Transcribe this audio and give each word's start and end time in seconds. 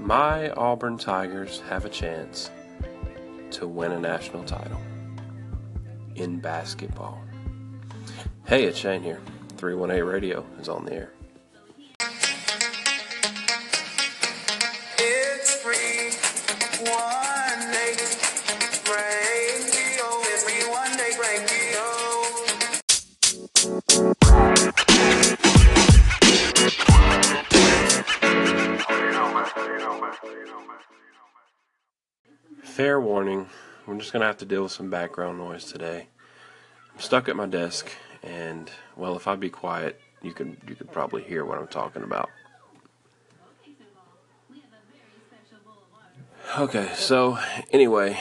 my 0.00 0.50
Auburn 0.50 0.96
Tigers 0.98 1.62
have 1.68 1.84
a 1.84 1.88
chance 1.88 2.50
to 3.50 3.68
win 3.68 3.92
a 3.92 4.00
national 4.00 4.44
title 4.44 4.80
in 6.14 6.38
basketball. 6.38 7.20
Hey, 8.46 8.64
it's 8.64 8.78
Shane 8.78 9.02
here. 9.02 9.20
318 9.56 10.04
Radio 10.04 10.44
is 10.58 10.68
on 10.68 10.84
the 10.84 10.92
air. 10.94 11.12
Fair 32.80 32.98
warning, 32.98 33.46
we're 33.84 33.98
just 33.98 34.10
going 34.10 34.20
to 34.20 34.26
have 34.26 34.38
to 34.38 34.46
deal 34.46 34.62
with 34.62 34.72
some 34.72 34.88
background 34.88 35.36
noise 35.36 35.66
today. 35.70 36.06
I'm 36.94 37.00
stuck 37.02 37.28
at 37.28 37.36
my 37.36 37.44
desk, 37.44 37.90
and 38.22 38.70
well, 38.96 39.16
if 39.16 39.28
I 39.28 39.36
be 39.36 39.50
quiet, 39.50 40.00
you 40.22 40.32
could 40.32 40.56
you 40.66 40.74
could 40.74 40.90
probably 40.90 41.22
hear 41.22 41.44
what 41.44 41.58
I'm 41.58 41.66
talking 41.66 42.02
about. 42.02 42.30
Okay, 46.58 46.90
so 46.94 47.38
anyway, 47.70 48.18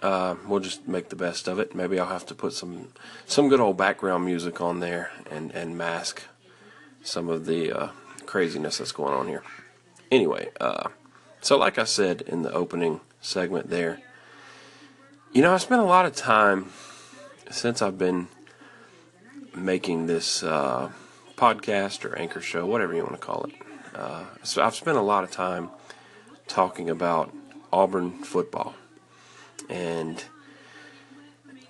uh, 0.00 0.36
we'll 0.48 0.60
just 0.60 0.88
make 0.88 1.10
the 1.10 1.16
best 1.16 1.46
of 1.46 1.58
it. 1.58 1.74
Maybe 1.74 2.00
I'll 2.00 2.06
have 2.08 2.24
to 2.28 2.34
put 2.34 2.54
some 2.54 2.94
some 3.26 3.50
good 3.50 3.60
old 3.60 3.76
background 3.76 4.24
music 4.24 4.62
on 4.62 4.80
there 4.80 5.10
and 5.30 5.50
and 5.50 5.76
mask 5.76 6.22
some 7.02 7.28
of 7.28 7.44
the 7.44 7.70
uh, 7.70 7.88
craziness 8.24 8.78
that's 8.78 8.92
going 8.92 9.12
on 9.12 9.28
here. 9.28 9.42
Anyway, 10.10 10.48
uh, 10.62 10.88
so 11.42 11.58
like 11.58 11.78
I 11.78 11.84
said 11.84 12.22
in 12.22 12.42
the 12.42 12.52
opening 12.52 13.00
segment 13.20 13.68
there, 13.68 14.00
you 15.32 15.42
know, 15.42 15.52
I 15.52 15.58
spent 15.58 15.80
a 15.80 15.84
lot 15.84 16.06
of 16.06 16.14
time 16.14 16.72
since 17.50 17.82
I've 17.82 17.98
been 17.98 18.28
making 19.54 20.06
this 20.06 20.42
uh, 20.42 20.90
podcast 21.36 22.04
or 22.04 22.16
anchor 22.16 22.40
show, 22.40 22.64
whatever 22.64 22.94
you 22.94 23.02
want 23.02 23.12
to 23.12 23.18
call 23.18 23.44
it. 23.44 23.52
Uh, 23.94 24.24
so 24.42 24.62
I've 24.62 24.74
spent 24.74 24.96
a 24.96 25.02
lot 25.02 25.24
of 25.24 25.30
time 25.30 25.70
talking 26.46 26.88
about 26.88 27.34
Auburn 27.72 28.22
football, 28.22 28.74
and 29.68 30.24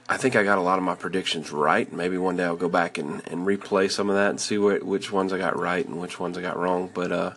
I 0.09 0.17
think 0.19 0.37
I 0.37 0.43
got 0.43 0.59
a 0.59 0.63
lot 0.63 0.79
of 0.79 0.85
my 0.85 0.95
predictions 0.95 1.51
right. 1.51 1.91
Maybe 1.91 2.19
one 2.19 2.37
day 2.37 2.45
I'll 2.45 2.57
go 2.57 2.69
back 2.69 2.99
and, 2.99 3.27
and 3.29 3.47
replay 3.47 3.91
some 3.91 4.11
of 4.11 4.17
that 4.17 4.31
and 4.31 4.41
see 4.41 4.59
what, 4.59 4.83
which 4.83 5.11
ones 5.11 5.33
I 5.33 5.39
got 5.39 5.59
right 5.59 5.87
and 5.87 5.99
which 6.01 6.21
ones 6.21 6.37
I 6.37 6.43
got 6.43 6.59
wrong. 6.59 6.91
But 6.93 7.13
uh, 7.13 7.33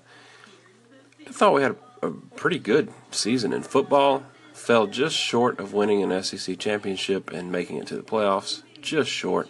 I 1.27 1.31
thought 1.31 1.53
we 1.53 1.61
had 1.61 1.71
a, 1.71 1.77
a 2.01 2.11
pretty 2.11 2.59
good 2.59 2.91
season 3.11 3.53
in 3.53 3.63
football. 3.63 4.23
Fell 4.53 4.87
just 4.87 5.15
short 5.15 5.59
of 5.59 5.73
winning 5.73 6.01
an 6.01 6.23
SEC 6.23 6.57
championship 6.57 7.31
and 7.31 7.51
making 7.51 7.77
it 7.77 7.87
to 7.87 7.95
the 7.95 8.03
playoffs. 8.03 8.63
Just 8.81 9.09
short. 9.09 9.49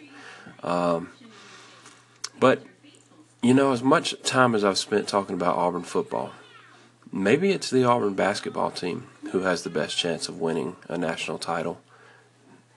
Um, 0.64 1.10
but, 2.40 2.64
you 3.42 3.54
know, 3.54 3.72
as 3.72 3.84
much 3.84 4.16
time 4.24 4.56
as 4.56 4.64
I've 4.64 4.78
spent 4.78 5.08
talking 5.08 5.36
about 5.36 5.56
Auburn 5.56 5.84
football, 5.84 6.32
maybe 7.12 7.52
it's 7.52 7.70
the 7.70 7.84
Auburn 7.84 8.14
basketball 8.14 8.72
team 8.72 9.08
who 9.32 9.42
has 9.42 9.64
the 9.64 9.70
best 9.70 9.98
chance 9.98 10.28
of 10.28 10.40
winning 10.40 10.76
a 10.88 10.98
national 10.98 11.38
title 11.38 11.80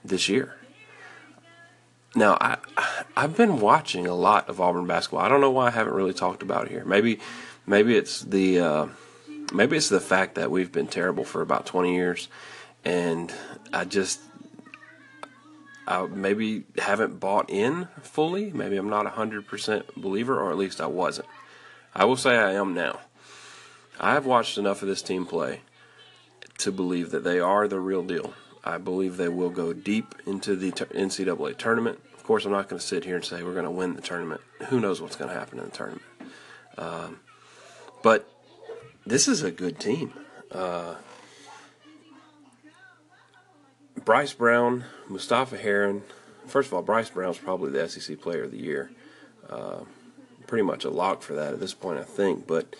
this 0.03 0.29
year. 0.29 0.55
Now, 2.15 2.37
I 2.41 2.57
I've 3.15 3.37
been 3.37 3.59
watching 3.59 4.07
a 4.07 4.15
lot 4.15 4.49
of 4.49 4.59
Auburn 4.59 4.87
basketball. 4.87 5.21
I 5.21 5.29
don't 5.29 5.41
know 5.41 5.51
why 5.51 5.67
I 5.67 5.71
haven't 5.71 5.93
really 5.93 6.13
talked 6.13 6.41
about 6.41 6.65
it 6.65 6.71
here. 6.71 6.83
Maybe 6.83 7.19
maybe 7.67 7.95
it's 7.95 8.21
the 8.21 8.59
uh, 8.59 8.87
maybe 9.53 9.77
it's 9.77 9.89
the 9.89 9.99
fact 9.99 10.35
that 10.35 10.51
we've 10.51 10.71
been 10.71 10.87
terrible 10.87 11.23
for 11.23 11.41
about 11.41 11.65
20 11.65 11.95
years, 11.95 12.27
and 12.83 13.33
I 13.73 13.85
just 13.85 14.19
I 15.89 16.05
maybe 16.05 16.65
haven't 16.77 17.19
bought 17.19 17.49
in 17.49 17.87
fully. 18.01 18.51
Maybe 18.51 18.77
I'm 18.77 18.89
not 18.89 19.07
a 19.07 19.09
hundred 19.09 19.47
percent 19.47 19.95
believer, 19.95 20.39
or 20.39 20.51
at 20.51 20.57
least 20.57 20.79
I 20.79 20.85
wasn't. 20.85 21.27
I 21.95 22.05
will 22.05 22.15
say 22.15 22.37
I 22.37 22.53
am 22.53 22.75
now. 22.75 22.99
I 23.99 24.13
have 24.13 24.25
watched 24.25 24.57
enough 24.57 24.83
of 24.83 24.87
this 24.87 25.01
team 25.01 25.25
play 25.25 25.61
to 26.59 26.71
believe 26.71 27.09
that 27.09 27.23
they 27.23 27.39
are 27.39 27.67
the 27.67 27.79
real 27.79 28.03
deal. 28.03 28.33
I 28.63 28.77
believe 28.77 29.17
they 29.17 29.29
will 29.29 29.49
go 29.49 29.73
deep 29.73 30.13
into 30.27 30.55
the 30.55 30.71
NCAA 30.71 31.57
tournament. 31.57 31.99
Of 32.13 32.23
course, 32.23 32.45
I'm 32.45 32.51
not 32.51 32.69
going 32.69 32.79
to 32.79 32.85
sit 32.85 33.03
here 33.03 33.15
and 33.15 33.25
say 33.25 33.41
we're 33.41 33.53
going 33.53 33.65
to 33.65 33.71
win 33.71 33.95
the 33.95 34.01
tournament. 34.01 34.41
Who 34.67 34.79
knows 34.79 35.01
what's 35.01 35.15
going 35.15 35.31
to 35.31 35.37
happen 35.37 35.57
in 35.57 35.65
the 35.65 35.71
tournament? 35.71 36.05
Um, 36.77 37.19
but 38.03 38.29
this 39.05 39.27
is 39.27 39.43
a 39.43 39.51
good 39.51 39.79
team. 39.79 40.13
Uh, 40.51 40.95
Bryce 44.05 44.33
Brown, 44.33 44.85
Mustapha 45.07 45.57
Heron. 45.57 46.03
First 46.47 46.67
of 46.67 46.73
all, 46.73 46.81
Bryce 46.81 47.09
Brown's 47.09 47.37
probably 47.37 47.71
the 47.71 47.87
SEC 47.87 48.19
Player 48.19 48.43
of 48.43 48.51
the 48.51 48.57
Year. 48.57 48.91
Uh, 49.49 49.81
pretty 50.47 50.63
much 50.63 50.83
a 50.83 50.89
lock 50.89 51.21
for 51.21 51.33
that 51.33 51.53
at 51.53 51.59
this 51.59 51.73
point, 51.73 51.99
I 51.99 52.03
think. 52.03 52.47
But 52.47 52.75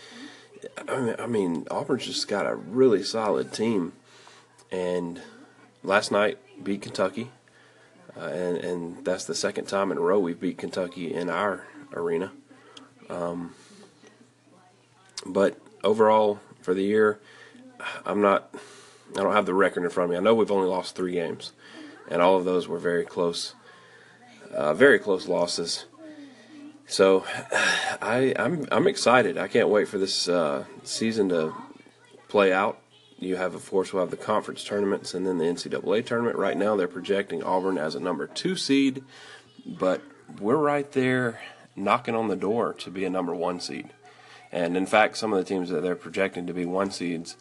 I 0.87 0.99
mean, 0.99 1.15
I 1.19 1.27
mean, 1.27 1.67
Auburn's 1.69 2.05
just 2.05 2.27
got 2.27 2.45
a 2.45 2.55
really 2.55 3.03
solid 3.03 3.53
team, 3.53 3.93
and 4.71 5.21
last 5.83 6.11
night 6.11 6.39
beat 6.63 6.81
Kentucky, 6.81 7.31
uh, 8.17 8.25
and 8.25 8.57
and 8.57 9.05
that's 9.05 9.25
the 9.25 9.35
second 9.35 9.65
time 9.65 9.91
in 9.91 9.97
a 9.97 10.01
row 10.01 10.19
we've 10.19 10.39
beat 10.39 10.57
Kentucky 10.57 11.13
in 11.13 11.29
our 11.29 11.67
arena. 11.93 12.31
Um, 13.09 13.53
but 15.25 15.59
overall, 15.83 16.39
for 16.61 16.73
the 16.73 16.83
year, 16.83 17.19
I'm 18.05 18.21
not. 18.21 18.53
I 19.17 19.23
don't 19.23 19.33
have 19.33 19.45
the 19.45 19.53
record 19.53 19.83
in 19.83 19.89
front 19.89 20.05
of 20.05 20.11
me. 20.11 20.17
I 20.17 20.19
know 20.19 20.35
we've 20.35 20.51
only 20.51 20.67
lost 20.67 20.95
three 20.95 21.13
games, 21.13 21.51
and 22.09 22.21
all 22.21 22.37
of 22.37 22.45
those 22.45 22.67
were 22.67 22.77
very 22.77 23.05
close, 23.05 23.55
uh, 24.53 24.73
very 24.73 24.99
close 24.99 25.27
losses. 25.27 25.85
So, 26.87 27.25
I 28.01 28.33
I'm 28.37 28.67
I'm 28.71 28.87
excited. 28.87 29.37
I 29.37 29.47
can't 29.47 29.69
wait 29.69 29.87
for 29.87 29.97
this 29.97 30.27
uh, 30.27 30.65
season 30.83 31.29
to 31.29 31.53
play 32.27 32.53
out. 32.53 32.79
You 33.17 33.35
have, 33.35 33.53
of 33.53 33.69
course, 33.69 33.91
we'll 33.91 34.03
have 34.03 34.11
the 34.11 34.17
conference 34.17 34.63
tournaments 34.63 35.13
and 35.13 35.27
then 35.27 35.39
the 35.39 35.45
NCAA 35.45 36.05
tournament. 36.05 36.37
Right 36.37 36.55
now, 36.55 36.77
they're 36.77 36.87
projecting 36.87 37.43
Auburn 37.43 37.77
as 37.77 37.93
a 37.93 37.99
number 37.99 38.27
two 38.27 38.55
seed, 38.55 39.03
but 39.65 40.01
we're 40.39 40.55
right 40.55 40.89
there 40.93 41.41
knocking 41.75 42.15
on 42.15 42.29
the 42.29 42.35
door 42.37 42.73
to 42.73 42.89
be 42.89 43.03
a 43.03 43.09
number 43.09 43.35
one 43.35 43.59
seed. 43.59 43.89
And 44.51 44.75
in 44.75 44.85
fact, 44.85 45.17
some 45.17 45.31
of 45.31 45.39
the 45.39 45.45
teams 45.45 45.69
that 45.69 45.81
they're 45.81 45.95
projecting 45.95 46.47
to 46.47 46.53
be 46.53 46.65
one 46.65 46.91
seeds 46.91 47.35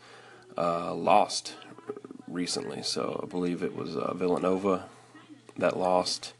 uh, 0.56 0.94
lost 0.94 1.54
recently. 2.26 2.82
So 2.82 3.20
I 3.22 3.26
believe 3.26 3.62
it 3.62 3.74
was 3.74 3.96
uh, 3.96 4.12
Villanova 4.14 4.84
that 5.56 5.76
lost. 5.76 6.34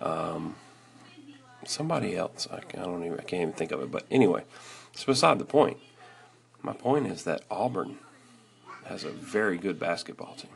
Um, 0.00 0.56
somebody 1.68 2.16
else. 2.16 2.46
I, 2.50 2.58
I 2.58 2.84
don't 2.84 3.04
even. 3.04 3.18
I 3.18 3.22
can't 3.22 3.42
even 3.42 3.54
think 3.54 3.72
of 3.72 3.80
it. 3.82 3.90
But 3.90 4.04
anyway, 4.10 4.44
it's 4.92 5.04
beside 5.04 5.38
the 5.38 5.44
point. 5.44 5.78
My 6.62 6.72
point 6.72 7.06
is 7.06 7.24
that 7.24 7.42
Auburn 7.50 7.98
has 8.86 9.04
a 9.04 9.10
very 9.10 9.58
good 9.58 9.78
basketball 9.78 10.34
team. 10.34 10.50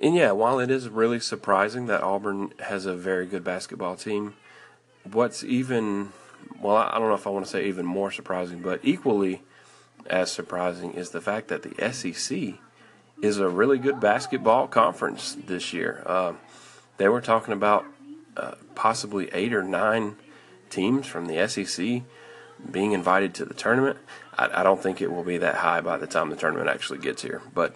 And 0.00 0.14
yeah, 0.14 0.30
while 0.30 0.60
it 0.60 0.70
is 0.70 0.88
really 0.88 1.18
surprising 1.18 1.86
that 1.86 2.02
Auburn 2.02 2.52
has 2.60 2.86
a 2.86 2.94
very 2.94 3.26
good 3.26 3.42
basketball 3.42 3.96
team, 3.96 4.34
what's 5.12 5.44
even, 5.44 6.12
well, 6.60 6.76
I 6.76 6.98
don't 6.98 7.08
know 7.08 7.14
if 7.14 7.26
I 7.26 7.30
want 7.30 7.44
to 7.44 7.50
say 7.50 7.66
even 7.66 7.86
more 7.86 8.10
surprising, 8.10 8.60
but 8.60 8.80
equally 8.82 9.42
as 10.06 10.30
surprising 10.30 10.92
is 10.94 11.10
the 11.10 11.20
fact 11.20 11.48
that 11.48 11.62
the 11.62 11.92
SEC 11.92 12.54
is 13.20 13.38
a 13.38 13.48
really 13.48 13.78
good 13.78 14.00
basketball 14.00 14.68
conference 14.68 15.36
this 15.46 15.72
year. 15.72 16.02
Uh, 16.06 16.32
they 16.96 17.08
were 17.08 17.20
talking 17.20 17.52
about 17.52 17.84
uh, 18.36 18.54
possibly 18.74 19.28
eight 19.32 19.52
or 19.52 19.62
nine 19.62 20.16
teams 20.70 21.06
from 21.06 21.26
the 21.26 21.48
SEC 21.48 22.02
being 22.70 22.92
invited 22.92 23.34
to 23.34 23.44
the 23.44 23.54
tournament. 23.54 23.98
I, 24.36 24.60
I, 24.60 24.62
don't 24.62 24.82
think 24.82 25.00
it 25.00 25.10
will 25.10 25.24
be 25.24 25.38
that 25.38 25.56
high 25.56 25.80
by 25.80 25.96
the 25.96 26.06
time 26.06 26.30
the 26.30 26.36
tournament 26.36 26.68
actually 26.68 26.98
gets 26.98 27.22
here, 27.22 27.42
but 27.54 27.74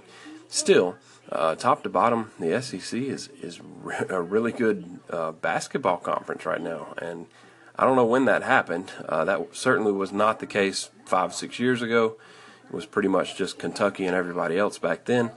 still, 0.49 0.97
uh, 1.33 1.55
top 1.55 1.83
to 1.83 1.89
bottom, 1.89 2.31
the 2.39 2.61
SEC 2.61 3.01
is 3.01 3.29
is 3.41 3.61
re- 3.61 4.07
a 4.09 4.21
really 4.21 4.53
good 4.53 5.01
uh, 5.11 5.33
basketball 5.33 5.97
conference 5.97 6.45
right 6.45 6.61
now, 6.61 6.95
and 6.99 7.27
I 7.77 7.85
don't 7.85 7.97
know 7.97 8.07
when 8.07 8.27
that 8.27 8.43
happened. 8.43 8.93
Uh, 9.09 9.25
that 9.25 9.41
certainly 9.53 9.93
was 9.93 10.13
not 10.13 10.41
the 10.41 10.47
case 10.47 10.91
five 11.07 11.35
six 11.35 11.59
years 11.59 11.83
ago. 11.83 12.17
It 12.65 12.75
was 12.75 12.87
pretty 12.87 13.09
much 13.09 13.37
just 13.37 13.59
Kentucky 13.59 14.07
and 14.07 14.15
everybody 14.15 14.59
else 14.59 14.79
back 14.79 15.05
then, 15.07 15.31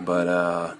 but 0.00 0.26
uh, 0.26 0.74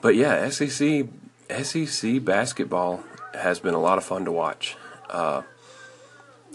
but 0.00 0.14
yeah, 0.14 0.48
SEC 0.48 1.06
SEC 1.50 2.24
basketball 2.24 3.02
has 3.34 3.60
been 3.60 3.74
a 3.74 3.80
lot 3.80 3.98
of 3.98 4.04
fun 4.04 4.24
to 4.24 4.32
watch. 4.32 4.76
Uh, 5.10 5.42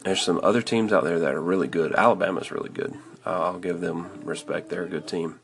there's 0.04 0.22
some 0.22 0.40
other 0.44 0.62
teams 0.62 0.94
out 0.94 1.04
there 1.04 1.20
that 1.20 1.34
are 1.34 1.42
really 1.42 1.68
good. 1.68 1.94
Alabama's 1.94 2.52
really 2.52 2.70
good. 2.70 2.94
I'll 3.26 3.60
give 3.60 3.82
them 3.82 4.22
respect. 4.24 4.70
They're 4.70 4.86
a 4.86 4.90
good 4.90 5.08
team. 5.08 5.40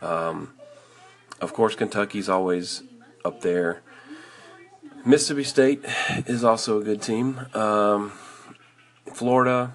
Um, 0.00 0.52
of 1.40 1.52
course, 1.52 1.74
Kentucky's 1.74 2.28
always 2.28 2.82
up 3.24 3.40
there. 3.40 3.82
Mississippi 5.04 5.44
State 5.44 5.84
is 6.26 6.44
also 6.44 6.80
a 6.80 6.84
good 6.84 7.00
team. 7.02 7.40
Um, 7.54 8.12
Florida. 9.12 9.74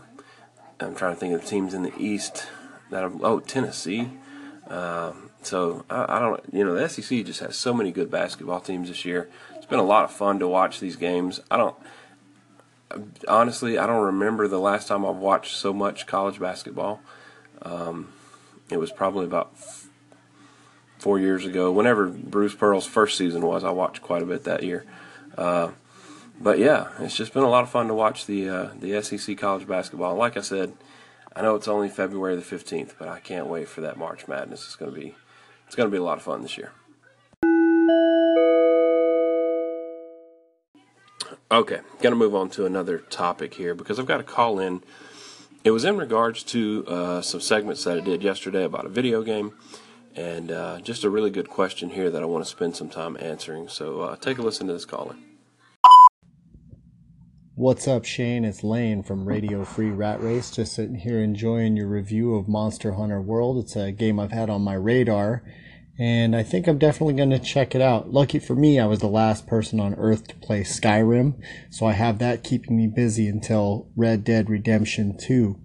I'm 0.79 0.95
trying 0.95 1.13
to 1.13 1.19
think 1.19 1.33
of 1.33 1.41
the 1.41 1.47
teams 1.47 1.73
in 1.73 1.83
the 1.83 1.93
East 1.97 2.47
that 2.89 3.03
have, 3.03 3.23
oh 3.23 3.39
Tennessee. 3.39 4.09
Um, 4.67 5.29
so 5.41 5.85
I, 5.89 6.17
I, 6.17 6.19
don't, 6.19 6.41
you 6.51 6.63
know, 6.63 6.73
the 6.73 6.87
SEC 6.89 7.25
just 7.25 7.39
has 7.39 7.55
so 7.55 7.73
many 7.73 7.91
good 7.91 8.11
basketball 8.11 8.59
teams 8.59 8.89
this 8.89 9.05
year. 9.05 9.29
It's 9.55 9.65
been 9.65 9.79
a 9.79 9.83
lot 9.83 10.03
of 10.05 10.11
fun 10.11 10.39
to 10.39 10.47
watch 10.47 10.79
these 10.79 10.95
games. 10.95 11.39
I 11.49 11.57
don't, 11.57 11.75
honestly, 13.27 13.77
I 13.77 13.87
don't 13.87 14.03
remember 14.03 14.47
the 14.47 14.59
last 14.59 14.87
time 14.87 15.05
I've 15.05 15.15
watched 15.17 15.55
so 15.55 15.73
much 15.73 16.05
college 16.05 16.39
basketball. 16.39 17.01
Um, 17.61 18.09
it 18.69 18.77
was 18.77 18.91
probably 18.91 19.25
about 19.25 19.53
four 21.03 21.19
years 21.19 21.45
ago. 21.45 21.69
Whenever 21.69 22.07
Bruce 22.07 22.55
Pearl's 22.55 22.85
first 22.85 23.17
season 23.17 23.45
was, 23.45 23.65
I 23.65 23.71
watched 23.71 24.01
quite 24.01 24.23
a 24.23 24.25
bit 24.25 24.45
that 24.45 24.63
year. 24.63 24.85
Uh, 25.37 25.71
but 26.39 26.59
yeah, 26.59 26.87
it's 26.99 27.17
just 27.17 27.33
been 27.33 27.43
a 27.43 27.49
lot 27.49 27.63
of 27.63 27.69
fun 27.69 27.87
to 27.89 27.93
watch 27.93 28.25
the 28.25 28.47
uh, 28.47 28.69
the 28.79 29.01
SEC 29.03 29.37
college 29.37 29.67
basketball. 29.67 30.15
Like 30.15 30.37
I 30.37 30.41
said, 30.41 30.73
I 31.35 31.41
know 31.41 31.55
it's 31.55 31.67
only 31.67 31.89
February 31.89 32.37
the 32.37 32.41
fifteenth, 32.41 32.95
but 32.97 33.09
I 33.09 33.19
can't 33.19 33.47
wait 33.47 33.67
for 33.67 33.81
that 33.81 33.97
March 33.97 34.29
Madness. 34.29 34.63
It's 34.63 34.77
going 34.77 34.93
to 34.93 34.99
be 34.99 35.13
it's 35.67 35.75
going 35.75 35.89
to 35.89 35.91
be 35.91 35.97
a 35.97 36.03
lot 36.03 36.17
of 36.17 36.23
fun 36.23 36.41
this 36.41 36.57
year. 36.57 36.71
Okay, 41.51 41.81
to 42.13 42.15
move 42.15 42.33
on 42.33 42.49
to 42.51 42.65
another 42.65 42.99
topic 42.99 43.55
here 43.55 43.75
because 43.75 43.99
I've 43.99 44.05
got 44.05 44.21
a 44.21 44.23
call 44.23 44.57
in. 44.57 44.81
It 45.65 45.71
was 45.71 45.83
in 45.83 45.97
regards 45.97 46.43
to 46.45 46.85
uh, 46.87 47.21
some 47.21 47.41
segments 47.41 47.83
that 47.83 47.97
I 47.97 47.99
did 47.99 48.23
yesterday 48.23 48.63
about 48.63 48.85
a 48.85 48.89
video 48.89 49.21
game, 49.21 49.53
and 50.15 50.51
uh, 50.51 50.79
just 50.81 51.03
a 51.03 51.09
really 51.09 51.29
good 51.29 51.49
question 51.49 51.89
here 51.89 52.09
that 52.09 52.21
I 52.21 52.25
want 52.25 52.43
to 52.43 52.49
spend 52.49 52.75
some 52.75 52.89
time 52.89 53.17
answering. 53.19 53.67
So 53.67 54.01
uh, 54.01 54.15
take 54.15 54.37
a 54.37 54.41
listen 54.41 54.67
to 54.67 54.73
this 54.73 54.85
caller. 54.85 55.15
What's 57.55 57.87
up, 57.87 58.03
Shane? 58.03 58.45
It's 58.45 58.63
Lane 58.63 59.03
from 59.03 59.25
Radio 59.25 59.63
Free 59.63 59.91
Rat 59.91 60.23
Race. 60.23 60.49
Just 60.49 60.73
sitting 60.73 60.95
here 60.95 61.19
enjoying 61.19 61.77
your 61.77 61.87
review 61.87 62.35
of 62.35 62.47
Monster 62.47 62.93
Hunter 62.93 63.21
World. 63.21 63.63
It's 63.63 63.75
a 63.75 63.91
game 63.91 64.19
I've 64.19 64.31
had 64.31 64.49
on 64.49 64.63
my 64.63 64.73
radar, 64.73 65.43
and 65.99 66.35
I 66.35 66.41
think 66.41 66.65
I'm 66.67 66.79
definitely 66.79 67.13
going 67.13 67.29
to 67.29 67.37
check 67.37 67.75
it 67.75 67.81
out. 67.81 68.11
Lucky 68.11 68.39
for 68.39 68.55
me, 68.55 68.79
I 68.79 68.87
was 68.87 69.01
the 69.01 69.07
last 69.07 69.45
person 69.45 69.79
on 69.79 69.93
Earth 69.93 70.27
to 70.29 70.35
play 70.37 70.61
Skyrim, 70.61 71.39
so 71.69 71.85
I 71.85 71.91
have 71.91 72.17
that 72.17 72.43
keeping 72.43 72.75
me 72.75 72.87
busy 72.87 73.27
until 73.27 73.87
Red 73.95 74.23
Dead 74.23 74.49
Redemption 74.49 75.15
2. 75.15 75.55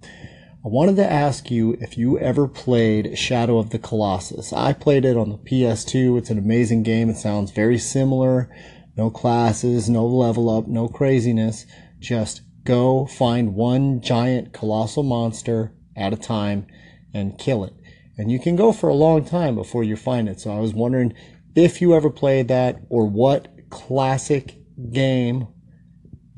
I 0.64 0.68
wanted 0.68 0.96
to 0.96 1.10
ask 1.10 1.52
you 1.52 1.78
if 1.80 1.96
you 1.96 2.18
ever 2.18 2.48
played 2.48 3.16
Shadow 3.16 3.58
of 3.58 3.70
the 3.70 3.78
Colossus. 3.78 4.52
I 4.52 4.72
played 4.72 5.04
it 5.04 5.16
on 5.16 5.30
the 5.30 5.38
PS2. 5.38 6.18
It's 6.18 6.30
an 6.30 6.38
amazing 6.38 6.82
game. 6.82 7.08
It 7.08 7.16
sounds 7.16 7.52
very 7.52 7.78
similar 7.78 8.50
no 8.96 9.08
classes, 9.08 9.88
no 9.88 10.04
level 10.04 10.50
up, 10.50 10.66
no 10.66 10.88
craziness. 10.88 11.64
Just 12.00 12.42
go 12.64 13.06
find 13.06 13.54
one 13.54 14.00
giant 14.00 14.52
colossal 14.52 15.04
monster 15.04 15.72
at 15.96 16.12
a 16.12 16.16
time 16.16 16.66
and 17.14 17.38
kill 17.38 17.62
it. 17.62 17.74
And 18.18 18.32
you 18.32 18.40
can 18.40 18.56
go 18.56 18.72
for 18.72 18.88
a 18.88 18.94
long 18.94 19.24
time 19.24 19.54
before 19.54 19.84
you 19.84 19.94
find 19.94 20.28
it. 20.28 20.40
So 20.40 20.50
I 20.50 20.58
was 20.58 20.74
wondering 20.74 21.14
if 21.54 21.80
you 21.80 21.94
ever 21.94 22.10
played 22.10 22.48
that 22.48 22.80
or 22.88 23.06
what 23.06 23.70
classic 23.70 24.56
game 24.90 25.46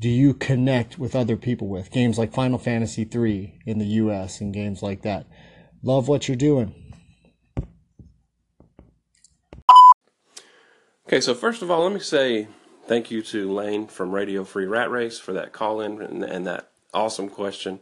do 0.01 0.09
you 0.09 0.33
connect 0.33 0.97
with 0.97 1.15
other 1.15 1.37
people 1.37 1.67
with? 1.67 1.91
Games 1.91 2.17
like 2.17 2.33
Final 2.33 2.57
Fantasy 2.57 3.07
III 3.07 3.59
in 3.67 3.77
the 3.77 3.85
US 3.85 4.41
and 4.41 4.51
games 4.51 4.81
like 4.81 5.03
that. 5.03 5.27
Love 5.83 6.07
what 6.07 6.27
you're 6.27 6.35
doing. 6.35 6.73
Okay, 11.05 11.21
so 11.21 11.35
first 11.35 11.61
of 11.61 11.69
all, 11.69 11.83
let 11.83 11.93
me 11.93 11.99
say 11.99 12.47
thank 12.87 13.11
you 13.11 13.21
to 13.21 13.51
Lane 13.51 13.85
from 13.85 14.11
Radio 14.11 14.43
Free 14.43 14.65
Rat 14.65 14.89
Race 14.89 15.19
for 15.19 15.33
that 15.33 15.53
call 15.53 15.81
in 15.81 16.01
and, 16.01 16.23
and, 16.23 16.47
that 16.47 16.71
awesome 16.95 17.29
question, 17.29 17.79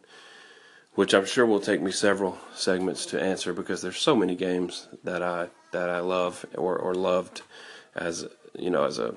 which 0.95 1.13
I'm 1.13 1.25
sure 1.25 1.45
will 1.45 1.61
take 1.61 1.81
me 1.81 1.91
several 1.91 2.37
segments 2.53 3.05
to 3.07 3.21
answer 3.21 3.53
because 3.53 3.81
there's 3.81 3.97
so 3.97 4.15
many 4.15 4.35
games 4.35 4.89
that 5.05 5.23
I 5.23 5.49
that 5.71 5.89
I 5.89 5.99
love 5.99 6.45
or, 6.55 6.77
or 6.77 6.93
loved 6.93 7.43
as 7.95 8.27
you 8.57 8.69
know 8.69 8.83
as 8.83 8.99
a 8.99 9.15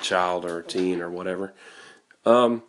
child 0.00 0.44
or 0.44 0.60
a 0.60 0.64
teen 0.64 1.00
or 1.00 1.10
whatever. 1.10 1.54
Um, 2.24 2.62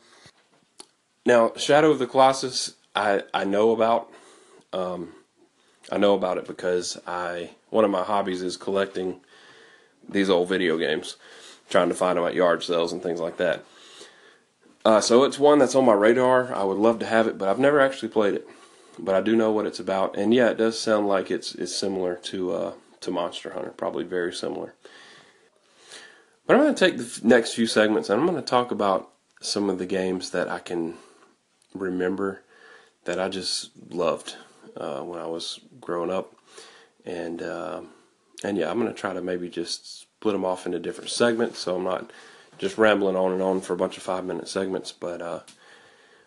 now, 1.25 1.53
Shadow 1.55 1.91
of 1.91 1.99
the 1.99 2.07
Colossus, 2.07 2.75
I 2.95 3.23
I 3.33 3.43
know 3.43 3.71
about. 3.71 4.11
Um, 4.73 5.13
I 5.91 5.97
know 5.97 6.13
about 6.13 6.37
it 6.37 6.47
because 6.47 6.99
I 7.05 7.51
one 7.69 7.85
of 7.85 7.91
my 7.91 8.03
hobbies 8.03 8.41
is 8.41 8.57
collecting 8.57 9.19
these 10.07 10.29
old 10.29 10.49
video 10.49 10.77
games, 10.77 11.17
trying 11.69 11.89
to 11.89 11.95
find 11.95 12.17
them 12.17 12.25
at 12.25 12.33
yard 12.33 12.63
sales 12.63 12.91
and 12.93 13.03
things 13.03 13.19
like 13.19 13.37
that. 13.37 13.63
Uh, 14.83 14.99
so 14.99 15.23
it's 15.23 15.37
one 15.37 15.59
that's 15.59 15.75
on 15.75 15.85
my 15.85 15.93
radar. 15.93 16.53
I 16.53 16.63
would 16.63 16.77
love 16.77 16.99
to 16.99 17.05
have 17.05 17.27
it, 17.27 17.37
but 17.37 17.47
I've 17.47 17.59
never 17.59 17.79
actually 17.79 18.09
played 18.09 18.33
it. 18.33 18.47
But 18.97 19.15
I 19.15 19.21
do 19.21 19.35
know 19.35 19.51
what 19.51 19.65
it's 19.65 19.79
about, 19.79 20.17
and 20.17 20.33
yeah, 20.33 20.49
it 20.49 20.57
does 20.57 20.79
sound 20.79 21.07
like 21.07 21.29
it's 21.29 21.53
it's 21.55 21.75
similar 21.75 22.15
to 22.15 22.51
uh, 22.53 22.73
to 23.01 23.11
Monster 23.11 23.51
Hunter, 23.51 23.71
probably 23.71 24.03
very 24.03 24.33
similar. 24.33 24.73
But 26.45 26.55
I'm 26.55 26.63
going 26.63 26.75
to 26.75 26.79
take 26.79 26.97
the 26.97 27.27
next 27.27 27.53
few 27.53 27.67
segments 27.67 28.09
and 28.09 28.19
I'm 28.19 28.27
going 28.27 28.41
to 28.41 28.47
talk 28.47 28.71
about 28.71 29.09
some 29.41 29.69
of 29.69 29.79
the 29.79 29.85
games 29.85 30.29
that 30.31 30.47
I 30.47 30.59
can 30.59 30.95
remember 31.73 32.41
that 33.05 33.19
I 33.19 33.27
just 33.27 33.71
loved 33.89 34.35
uh, 34.77 35.01
when 35.01 35.19
I 35.19 35.25
was 35.25 35.59
growing 35.81 36.11
up, 36.11 36.33
and 37.05 37.41
uh, 37.41 37.81
and 38.43 38.57
yeah, 38.57 38.71
I'm 38.71 38.85
to 38.85 38.93
try 38.93 39.13
to 39.13 39.21
maybe 39.21 39.49
just 39.49 40.01
split 40.01 40.33
them 40.33 40.45
off 40.45 40.65
into 40.65 40.79
different 40.79 41.09
segments, 41.09 41.59
so 41.59 41.75
I'm 41.75 41.83
not 41.83 42.11
just 42.57 42.77
rambling 42.77 43.15
on 43.15 43.33
and 43.33 43.41
on 43.41 43.61
for 43.61 43.73
a 43.73 43.77
bunch 43.77 43.97
of 43.97 44.03
five 44.03 44.23
minute 44.23 44.47
segments. 44.47 44.91
But 44.91 45.21
uh, 45.21 45.39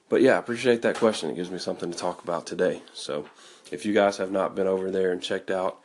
but 0.08 0.20
yeah, 0.20 0.34
I 0.34 0.38
appreciate 0.38 0.82
that 0.82 0.96
question. 0.96 1.30
It 1.30 1.36
gives 1.36 1.50
me 1.50 1.58
something 1.58 1.90
to 1.90 1.96
talk 1.96 2.22
about 2.22 2.46
today. 2.46 2.82
So 2.92 3.26
if 3.70 3.86
you 3.86 3.94
guys 3.94 4.16
have 4.18 4.32
not 4.32 4.54
been 4.54 4.66
over 4.66 4.90
there 4.90 5.12
and 5.12 5.22
checked 5.22 5.50
out 5.50 5.80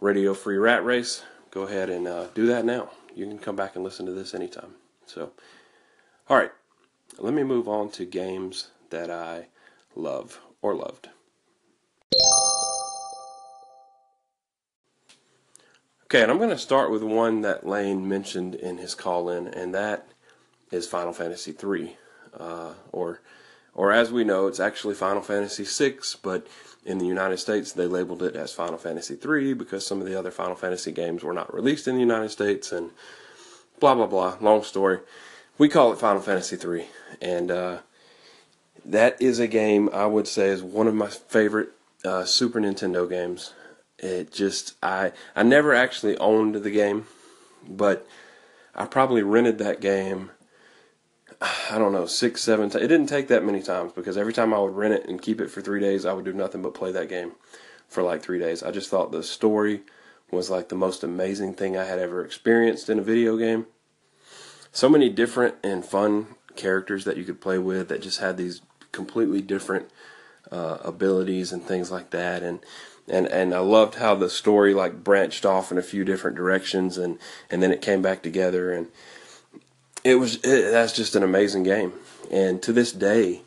Radio 0.00 0.34
Free 0.34 0.56
Rat 0.56 0.84
Race, 0.84 1.22
go 1.50 1.62
ahead 1.62 1.88
and 1.88 2.06
uh, 2.06 2.26
do 2.34 2.46
that 2.46 2.64
now. 2.64 2.90
You 3.14 3.26
can 3.26 3.38
come 3.38 3.56
back 3.56 3.76
and 3.76 3.84
listen 3.84 4.06
to 4.06 4.12
this 4.12 4.34
anytime. 4.34 4.74
So, 5.06 5.32
all 6.28 6.36
right, 6.36 6.50
let 7.18 7.34
me 7.34 7.42
move 7.42 7.68
on 7.68 7.90
to 7.90 8.04
games 8.04 8.68
that 8.90 9.10
I 9.10 9.48
love 9.94 10.40
or 10.60 10.74
loved. 10.74 11.08
Okay, 16.04 16.22
and 16.22 16.30
I'm 16.30 16.38
going 16.38 16.50
to 16.50 16.58
start 16.58 16.90
with 16.90 17.02
one 17.02 17.40
that 17.40 17.66
Lane 17.66 18.06
mentioned 18.06 18.54
in 18.54 18.76
his 18.76 18.94
call 18.94 19.30
in, 19.30 19.48
and 19.48 19.74
that 19.74 20.08
is 20.70 20.86
Final 20.86 21.12
Fantasy 21.12 21.54
III. 21.62 21.96
Uh, 22.38 22.72
or, 22.92 23.20
or 23.74 23.92
as 23.92 24.12
we 24.12 24.22
know, 24.22 24.46
it's 24.46 24.60
actually 24.60 24.94
Final 24.94 25.22
Fantasy 25.22 25.64
VI, 25.64 25.98
but 26.22 26.46
in 26.84 26.98
the 26.98 27.06
United 27.06 27.38
States 27.38 27.72
they 27.72 27.86
labeled 27.86 28.22
it 28.22 28.36
as 28.36 28.52
Final 28.52 28.76
Fantasy 28.76 29.16
III 29.24 29.54
because 29.54 29.86
some 29.86 30.00
of 30.00 30.06
the 30.06 30.18
other 30.18 30.30
Final 30.30 30.56
Fantasy 30.56 30.92
games 30.92 31.22
were 31.22 31.32
not 31.32 31.54
released 31.54 31.88
in 31.88 31.94
the 31.94 32.00
United 32.00 32.30
States, 32.30 32.72
and 32.72 32.90
blah 33.80 33.94
blah 33.94 34.06
blah. 34.06 34.36
Long 34.40 34.62
story. 34.62 34.98
We 35.58 35.68
call 35.68 35.92
it 35.92 35.98
Final 35.98 36.22
Fantasy 36.22 36.56
III, 36.56 36.86
and 37.20 37.50
uh, 37.50 37.78
that 38.84 39.20
is 39.20 39.38
a 39.38 39.46
game 39.46 39.88
I 39.92 40.06
would 40.06 40.26
say 40.26 40.48
is 40.48 40.62
one 40.62 40.88
of 40.88 40.94
my 40.94 41.08
favorite 41.08 41.70
uh, 42.04 42.24
Super 42.24 42.60
Nintendo 42.60 43.08
games 43.08 43.52
it 44.02 44.32
just 44.32 44.74
I 44.82 45.12
I 45.34 45.44
never 45.44 45.72
actually 45.72 46.18
owned 46.18 46.56
the 46.56 46.70
game, 46.70 47.06
but 47.66 48.06
I 48.74 48.84
probably 48.84 49.22
rented 49.22 49.58
that 49.58 49.80
game. 49.80 50.32
I 51.40 51.78
don't 51.78 51.92
know 51.92 52.06
six 52.06 52.42
seven. 52.42 52.68
T- 52.68 52.78
it 52.78 52.88
didn't 52.88 53.06
take 53.06 53.28
that 53.28 53.44
many 53.44 53.62
times 53.62 53.92
because 53.92 54.18
every 54.18 54.32
time 54.32 54.52
I 54.52 54.58
would 54.58 54.74
rent 54.74 54.94
it 54.94 55.08
and 55.08 55.22
keep 55.22 55.40
it 55.40 55.50
for 55.50 55.60
three 55.60 55.80
days, 55.80 56.04
I 56.04 56.12
would 56.12 56.24
do 56.24 56.32
nothing 56.32 56.62
but 56.62 56.74
play 56.74 56.92
that 56.92 57.08
game 57.08 57.32
for 57.88 58.02
like 58.02 58.22
three 58.22 58.38
days. 58.38 58.62
I 58.62 58.72
just 58.72 58.90
thought 58.90 59.12
the 59.12 59.22
story 59.22 59.82
was 60.30 60.50
like 60.50 60.68
the 60.68 60.74
most 60.74 61.04
amazing 61.04 61.54
thing 61.54 61.76
I 61.76 61.84
had 61.84 61.98
ever 61.98 62.24
experienced 62.24 62.88
in 62.88 62.98
a 62.98 63.02
video 63.02 63.36
game. 63.36 63.66
So 64.72 64.88
many 64.88 65.10
different 65.10 65.56
and 65.62 65.84
fun 65.84 66.28
characters 66.56 67.04
that 67.04 67.16
you 67.16 67.24
could 67.24 67.40
play 67.40 67.58
with 67.58 67.88
that 67.88 68.02
just 68.02 68.20
had 68.20 68.36
these 68.36 68.62
completely 68.90 69.42
different 69.42 69.90
uh, 70.50 70.78
abilities 70.82 71.52
and 71.52 71.62
things 71.62 71.90
like 71.90 72.10
that, 72.10 72.42
and 72.42 72.60
and 73.08 73.26
and 73.26 73.54
I 73.54 73.58
loved 73.58 73.96
how 73.96 74.14
the 74.14 74.30
story 74.30 74.74
like 74.74 75.04
branched 75.04 75.44
off 75.44 75.72
in 75.72 75.78
a 75.78 75.82
few 75.82 76.04
different 76.04 76.36
directions 76.36 76.98
and 76.98 77.18
and 77.50 77.62
then 77.62 77.72
it 77.72 77.82
came 77.82 78.02
back 78.02 78.22
together. 78.22 78.72
And 78.72 78.88
it 80.04 80.16
was 80.16 80.36
it, 80.36 80.70
that's 80.70 80.92
just 80.92 81.16
an 81.16 81.22
amazing 81.22 81.64
game. 81.64 81.92
And 82.30 82.62
to 82.62 82.72
this 82.72 82.92
day 82.92 83.42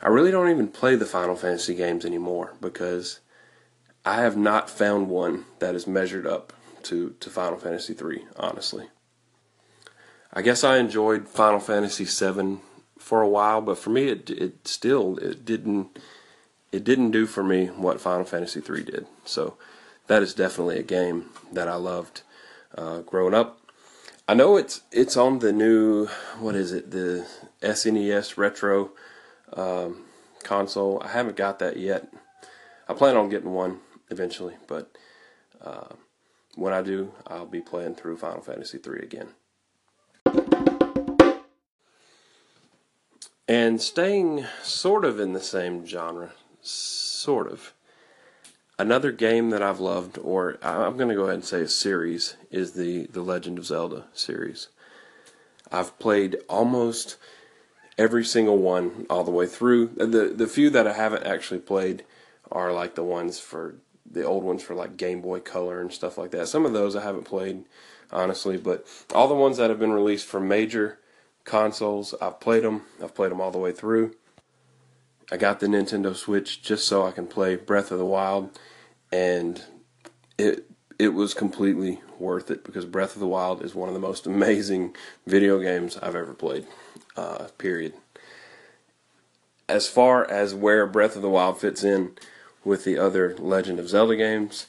I 0.00 0.08
really 0.08 0.30
don't 0.30 0.50
even 0.50 0.68
play 0.68 0.96
the 0.96 1.06
Final 1.06 1.36
Fantasy 1.36 1.74
games 1.74 2.04
anymore 2.04 2.54
because 2.60 3.20
I 4.04 4.20
have 4.20 4.36
not 4.36 4.70
found 4.70 5.08
one 5.08 5.44
that 5.58 5.74
is 5.74 5.86
measured 5.86 6.26
up 6.26 6.52
to 6.84 7.14
to 7.20 7.30
Final 7.30 7.58
Fantasy 7.58 7.94
3 7.94 8.24
honestly 8.36 8.88
I 10.32 10.42
guess 10.42 10.62
I 10.64 10.78
enjoyed 10.78 11.28
Final 11.28 11.60
Fantasy 11.60 12.04
VII 12.04 12.58
for 12.98 13.22
a 13.22 13.28
while 13.28 13.60
but 13.60 13.78
for 13.78 13.90
me 13.90 14.08
it 14.08 14.28
it 14.28 14.68
still 14.68 15.16
it 15.18 15.44
didn't 15.44 15.98
it 16.72 16.84
didn't 16.84 17.12
do 17.12 17.26
for 17.26 17.42
me 17.42 17.66
what 17.66 18.00
Final 18.00 18.24
Fantasy 18.24 18.60
III 18.60 18.84
did. 18.84 19.06
So 19.24 19.56
that 20.06 20.22
is 20.22 20.34
definitely 20.34 20.78
a 20.78 20.82
game 20.82 21.26
that 21.52 21.68
I 21.68 21.76
loved 21.76 22.22
uh, 22.76 23.00
growing 23.00 23.34
up. 23.34 23.60
I 24.26 24.34
know 24.34 24.56
it's 24.56 24.82
it's 24.92 25.16
on 25.16 25.38
the 25.38 25.52
new 25.52 26.06
what 26.38 26.54
is 26.54 26.72
it 26.72 26.90
the 26.90 27.26
SNES 27.62 28.36
Retro 28.36 28.90
um, 29.54 30.04
console. 30.44 31.02
I 31.02 31.08
haven't 31.08 31.36
got 31.36 31.58
that 31.60 31.78
yet. 31.78 32.12
I 32.88 32.94
plan 32.94 33.16
on 33.16 33.30
getting 33.30 33.52
one 33.52 33.80
eventually, 34.10 34.54
but 34.66 34.90
uh, 35.62 35.94
when 36.56 36.72
I 36.72 36.82
do, 36.82 37.12
I'll 37.26 37.46
be 37.46 37.60
playing 37.60 37.94
through 37.94 38.18
Final 38.18 38.42
Fantasy 38.42 38.78
III 38.78 39.00
again. 39.02 39.28
And 43.48 43.80
staying 43.80 44.44
sort 44.62 45.06
of 45.06 45.18
in 45.18 45.32
the 45.32 45.40
same 45.40 45.86
genre, 45.86 46.32
sort 46.60 47.50
of. 47.50 47.72
Another 48.78 49.10
game 49.10 49.48
that 49.50 49.62
I've 49.62 49.80
loved, 49.80 50.18
or 50.18 50.58
I'm 50.62 50.98
going 50.98 51.08
to 51.08 51.14
go 51.14 51.22
ahead 51.22 51.36
and 51.36 51.44
say 51.44 51.62
a 51.62 51.68
series, 51.68 52.36
is 52.50 52.72
the 52.72 53.06
the 53.06 53.22
Legend 53.22 53.58
of 53.58 53.64
Zelda 53.64 54.04
series. 54.12 54.68
I've 55.72 55.98
played 55.98 56.36
almost 56.48 57.16
every 57.96 58.24
single 58.24 58.58
one 58.58 59.06
all 59.08 59.24
the 59.24 59.30
way 59.30 59.46
through. 59.46 59.88
The 59.96 60.32
the 60.36 60.46
few 60.46 60.68
that 60.70 60.86
I 60.86 60.92
haven't 60.92 61.24
actually 61.24 61.60
played 61.60 62.04
are 62.52 62.72
like 62.72 62.94
the 62.96 63.02
ones 63.02 63.40
for 63.40 63.76
the 64.10 64.24
old 64.24 64.44
ones 64.44 64.62
for 64.62 64.74
like 64.74 64.98
Game 64.98 65.22
Boy 65.22 65.40
Color 65.40 65.80
and 65.80 65.92
stuff 65.92 66.18
like 66.18 66.32
that. 66.32 66.48
Some 66.48 66.66
of 66.66 66.74
those 66.74 66.94
I 66.94 67.02
haven't 67.02 67.24
played 67.24 67.64
honestly, 68.12 68.58
but 68.58 68.86
all 69.14 69.26
the 69.26 69.34
ones 69.34 69.56
that 69.56 69.70
have 69.70 69.80
been 69.80 69.92
released 69.92 70.26
for 70.26 70.38
major 70.38 70.98
consoles. 71.48 72.14
I've 72.20 72.38
played 72.38 72.62
them. 72.62 72.82
I've 73.02 73.14
played 73.14 73.32
them 73.32 73.40
all 73.40 73.50
the 73.50 73.58
way 73.58 73.72
through. 73.72 74.14
I 75.32 75.36
got 75.36 75.60
the 75.60 75.66
Nintendo 75.66 76.14
Switch 76.14 76.62
just 76.62 76.86
so 76.86 77.06
I 77.06 77.10
can 77.10 77.26
play 77.26 77.56
Breath 77.56 77.90
of 77.90 77.98
the 77.98 78.06
Wild, 78.06 78.58
and 79.10 79.62
it 80.38 80.70
it 80.98 81.08
was 81.08 81.34
completely 81.34 82.00
worth 82.18 82.50
it 82.50 82.64
because 82.64 82.84
Breath 82.84 83.14
of 83.14 83.20
the 83.20 83.26
Wild 83.26 83.64
is 83.64 83.74
one 83.74 83.88
of 83.88 83.94
the 83.94 84.00
most 84.00 84.26
amazing 84.34 84.94
video 85.26 85.58
games 85.58 85.96
I've 85.96 86.14
ever 86.14 86.34
played. 86.34 86.66
Uh, 87.16 87.48
period. 87.58 87.94
As 89.68 89.88
far 89.88 90.28
as 90.30 90.54
where 90.54 90.86
Breath 90.86 91.16
of 91.16 91.22
the 91.22 91.28
Wild 91.28 91.60
fits 91.60 91.82
in 91.82 92.12
with 92.64 92.84
the 92.84 92.96
other 92.96 93.34
Legend 93.36 93.78
of 93.78 93.88
Zelda 93.88 94.16
games, 94.16 94.66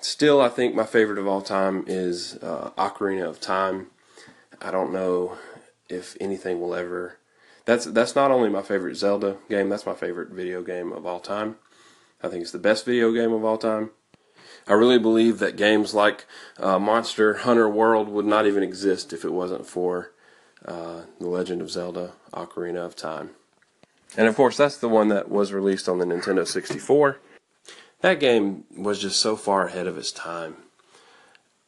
still 0.00 0.40
I 0.40 0.48
think 0.48 0.74
my 0.74 0.84
favorite 0.84 1.18
of 1.18 1.28
all 1.28 1.42
time 1.42 1.84
is 1.86 2.36
uh, 2.42 2.70
Ocarina 2.76 3.28
of 3.28 3.40
Time. 3.40 3.88
I 4.60 4.70
don't 4.70 4.92
know 4.92 5.38
if 5.90 6.16
anything 6.20 6.60
will 6.60 6.74
ever. 6.74 7.18
That's 7.64 7.84
that's 7.84 8.16
not 8.16 8.30
only 8.30 8.48
my 8.48 8.62
favorite 8.62 8.96
Zelda 8.96 9.36
game. 9.48 9.68
That's 9.68 9.86
my 9.86 9.94
favorite 9.94 10.30
video 10.30 10.62
game 10.62 10.92
of 10.92 11.06
all 11.06 11.20
time. 11.20 11.56
I 12.22 12.28
think 12.28 12.42
it's 12.42 12.52
the 12.52 12.58
best 12.58 12.84
video 12.84 13.12
game 13.12 13.32
of 13.32 13.44
all 13.44 13.58
time. 13.58 13.90
I 14.66 14.74
really 14.74 14.98
believe 14.98 15.38
that 15.38 15.56
games 15.56 15.94
like 15.94 16.26
uh, 16.58 16.78
Monster 16.78 17.34
Hunter 17.34 17.68
World 17.68 18.08
would 18.08 18.26
not 18.26 18.46
even 18.46 18.62
exist 18.62 19.12
if 19.12 19.24
it 19.24 19.32
wasn't 19.32 19.66
for 19.66 20.12
uh, 20.64 21.02
The 21.18 21.28
Legend 21.28 21.62
of 21.62 21.70
Zelda: 21.70 22.12
Ocarina 22.32 22.84
of 22.84 22.96
Time. 22.96 23.30
And 24.16 24.26
of 24.26 24.36
course, 24.36 24.56
that's 24.56 24.76
the 24.76 24.88
one 24.88 25.08
that 25.08 25.30
was 25.30 25.52
released 25.52 25.88
on 25.88 25.98
the 25.98 26.04
Nintendo 26.04 26.46
64. 26.46 27.18
That 28.00 28.18
game 28.18 28.64
was 28.76 28.98
just 28.98 29.20
so 29.20 29.36
far 29.36 29.66
ahead 29.66 29.86
of 29.86 29.98
its 29.98 30.10
time. 30.10 30.56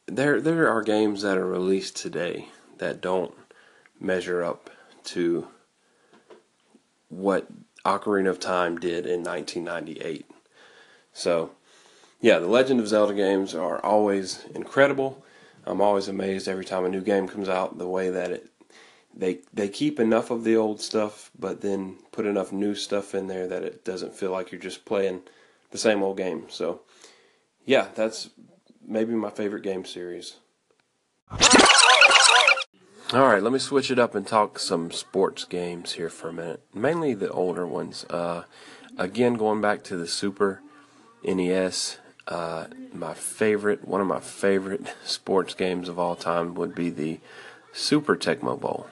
There, 0.07 0.41
there 0.41 0.69
are 0.69 0.81
games 0.81 1.21
that 1.21 1.37
are 1.37 1.47
released 1.47 1.95
today 1.95 2.49
that 2.79 3.01
don't 3.01 3.33
measure 4.03 4.43
up 4.43 4.69
to 5.05 5.47
what 7.09 7.47
Ocarina 7.85 8.29
of 8.29 8.39
Time 8.39 8.77
did 8.77 9.05
in 9.05 9.23
1998. 9.23 10.29
So, 11.13 11.51
yeah, 12.21 12.39
the 12.39 12.47
Legend 12.47 12.79
of 12.79 12.87
Zelda 12.87 13.13
games 13.13 13.53
are 13.53 13.83
always 13.83 14.45
incredible. 14.55 15.23
I'm 15.65 15.81
always 15.81 16.07
amazed 16.07 16.47
every 16.47 16.65
time 16.65 16.85
a 16.85 16.89
new 16.89 17.01
game 17.01 17.27
comes 17.27 17.49
out 17.49 17.77
the 17.77 17.87
way 17.87 18.09
that 18.09 18.31
it 18.31 18.49
they 19.15 19.39
they 19.53 19.69
keep 19.69 19.99
enough 19.99 20.31
of 20.31 20.43
the 20.43 20.55
old 20.55 20.81
stuff 20.81 21.29
but 21.37 21.61
then 21.61 21.97
put 22.11 22.25
enough 22.25 22.51
new 22.51 22.73
stuff 22.73 23.13
in 23.13 23.27
there 23.27 23.47
that 23.47 23.63
it 23.63 23.85
doesn't 23.85 24.15
feel 24.15 24.31
like 24.31 24.51
you're 24.51 24.59
just 24.59 24.85
playing 24.85 25.21
the 25.71 25.77
same 25.77 26.01
old 26.01 26.17
game. 26.17 26.45
So, 26.49 26.81
yeah, 27.65 27.87
that's 27.93 28.29
maybe 28.85 29.13
my 29.13 29.29
favorite 29.29 29.63
game 29.63 29.85
series. 29.85 30.35
All 33.13 33.27
right, 33.27 33.43
let 33.43 33.53
me 33.53 33.59
switch 33.59 33.91
it 33.91 33.99
up 33.99 34.15
and 34.15 34.25
talk 34.25 34.57
some 34.57 34.89
sports 34.89 35.43
games 35.43 35.91
here 35.91 36.09
for 36.09 36.29
a 36.29 36.33
minute. 36.33 36.61
Mainly 36.73 37.13
the 37.13 37.29
older 37.29 37.67
ones. 37.67 38.05
Uh, 38.09 38.45
again, 38.97 39.35
going 39.35 39.61
back 39.61 39.83
to 39.83 39.95
the 39.95 40.07
Super 40.07 40.63
NES, 41.23 41.99
uh, 42.27 42.65
my 42.91 43.13
favorite, 43.13 43.87
one 43.87 44.01
of 44.01 44.07
my 44.07 44.19
favorite 44.19 44.95
sports 45.05 45.53
games 45.53 45.89
of 45.89 45.99
all 45.99 46.15
time 46.15 46.55
would 46.55 46.73
be 46.73 46.89
the 46.89 47.19
Super 47.71 48.15
Tecmo 48.15 48.59
Bowl. 48.59 48.87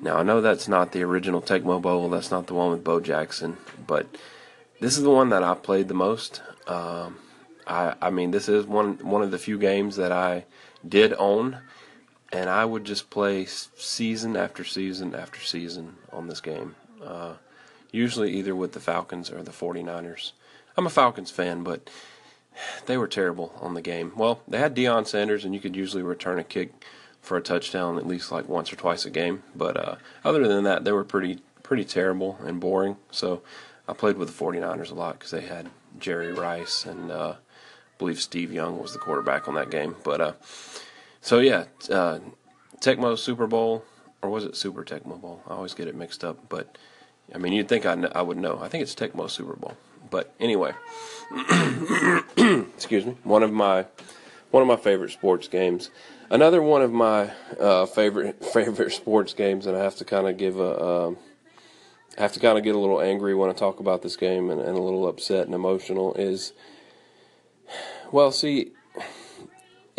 Now, 0.00 0.18
I 0.18 0.22
know 0.22 0.40
that's 0.40 0.68
not 0.68 0.92
the 0.92 1.02
original 1.02 1.42
Tecmo 1.42 1.82
Bowl, 1.82 2.08
that's 2.08 2.30
not 2.30 2.46
the 2.46 2.54
one 2.54 2.70
with 2.70 2.84
Bo 2.84 3.00
Jackson, 3.00 3.56
but 3.84 4.06
this 4.78 4.96
is 4.96 5.02
the 5.02 5.10
one 5.10 5.30
that 5.30 5.42
I 5.42 5.54
played 5.54 5.88
the 5.88 5.94
most. 5.94 6.40
Um, 6.68 7.16
I, 7.66 7.96
I 8.00 8.10
mean, 8.10 8.30
this 8.30 8.48
is 8.48 8.64
one 8.64 8.98
one 8.98 9.22
of 9.22 9.32
the 9.32 9.38
few 9.38 9.58
games 9.58 9.96
that 9.96 10.12
I 10.12 10.44
did 10.88 11.14
own 11.14 11.58
and 12.32 12.48
I 12.48 12.64
would 12.64 12.84
just 12.84 13.10
play 13.10 13.44
season 13.46 14.36
after 14.36 14.64
season 14.64 15.14
after 15.14 15.40
season 15.40 15.96
on 16.12 16.28
this 16.28 16.40
game. 16.40 16.76
Uh, 17.04 17.34
usually 17.92 18.32
either 18.32 18.54
with 18.54 18.72
the 18.72 18.80
Falcons 18.80 19.30
or 19.30 19.42
the 19.42 19.50
49ers. 19.50 20.32
I'm 20.76 20.86
a 20.86 20.90
Falcons 20.90 21.30
fan, 21.30 21.62
but 21.62 21.90
they 22.86 22.96
were 22.96 23.08
terrible 23.08 23.52
on 23.60 23.74
the 23.74 23.82
game. 23.82 24.12
Well, 24.16 24.42
they 24.46 24.58
had 24.58 24.76
Deion 24.76 25.06
Sanders, 25.06 25.44
and 25.44 25.54
you 25.54 25.60
could 25.60 25.76
usually 25.76 26.02
return 26.02 26.38
a 26.38 26.44
kick 26.44 26.72
for 27.20 27.36
a 27.36 27.42
touchdown 27.42 27.98
at 27.98 28.06
least 28.06 28.32
like 28.32 28.48
once 28.48 28.72
or 28.72 28.76
twice 28.76 29.04
a 29.04 29.10
game. 29.10 29.42
But 29.54 29.76
uh, 29.76 29.96
other 30.24 30.46
than 30.46 30.64
that, 30.64 30.84
they 30.84 30.92
were 30.92 31.04
pretty 31.04 31.40
pretty 31.62 31.84
terrible 31.84 32.36
and 32.44 32.58
boring. 32.58 32.96
So 33.10 33.42
I 33.86 33.92
played 33.92 34.16
with 34.16 34.36
the 34.36 34.44
49ers 34.44 34.90
a 34.90 34.94
lot 34.94 35.18
because 35.18 35.30
they 35.30 35.42
had 35.42 35.70
Jerry 35.98 36.32
Rice 36.32 36.84
and 36.84 37.12
uh, 37.12 37.34
I 37.34 37.98
believe 37.98 38.20
Steve 38.20 38.52
Young 38.52 38.80
was 38.80 38.92
the 38.92 38.98
quarterback 38.98 39.46
on 39.46 39.54
that 39.54 39.70
game. 39.70 39.94
But 40.02 40.20
uh, 40.20 40.32
so 41.20 41.38
yeah, 41.38 41.64
uh, 41.90 42.18
Tecmo 42.80 43.18
Super 43.18 43.46
Bowl, 43.46 43.84
or 44.22 44.30
was 44.30 44.44
it 44.44 44.56
Super 44.56 44.84
Tecmo 44.84 45.20
Bowl? 45.20 45.42
I 45.46 45.54
always 45.54 45.74
get 45.74 45.88
it 45.88 45.94
mixed 45.94 46.24
up. 46.24 46.48
But 46.48 46.76
I 47.34 47.38
mean, 47.38 47.52
you'd 47.52 47.68
think 47.68 47.86
I, 47.86 47.94
kn- 47.94 48.12
I 48.14 48.22
would 48.22 48.38
know. 48.38 48.58
I 48.60 48.68
think 48.68 48.82
it's 48.82 48.94
Tecmo 48.94 49.30
Super 49.30 49.56
Bowl. 49.56 49.76
But 50.10 50.34
anyway, 50.40 50.72
excuse 52.74 53.06
me. 53.06 53.16
One 53.22 53.42
of 53.42 53.52
my 53.52 53.86
one 54.50 54.62
of 54.62 54.66
my 54.66 54.76
favorite 54.76 55.10
sports 55.10 55.48
games. 55.48 55.90
Another 56.30 56.62
one 56.62 56.82
of 56.82 56.92
my 56.92 57.30
uh, 57.58 57.86
favorite 57.86 58.44
favorite 58.52 58.92
sports 58.92 59.34
games, 59.34 59.66
and 59.66 59.76
I 59.76 59.82
have 59.82 59.96
to 59.96 60.04
kind 60.04 60.26
of 60.26 60.36
give 60.36 60.58
a. 60.58 60.84
Um, 60.84 61.18
I 62.18 62.22
have 62.22 62.32
to 62.32 62.40
kind 62.40 62.58
of 62.58 62.64
get 62.64 62.74
a 62.74 62.78
little 62.78 63.00
angry 63.00 63.34
when 63.34 63.50
I 63.50 63.52
talk 63.52 63.78
about 63.78 64.02
this 64.02 64.16
game 64.16 64.50
and, 64.50 64.60
and 64.60 64.76
a 64.76 64.82
little 64.82 65.06
upset 65.06 65.46
and 65.46 65.54
emotional 65.54 66.12
is 66.14 66.52
well 68.10 68.32
see 68.32 68.72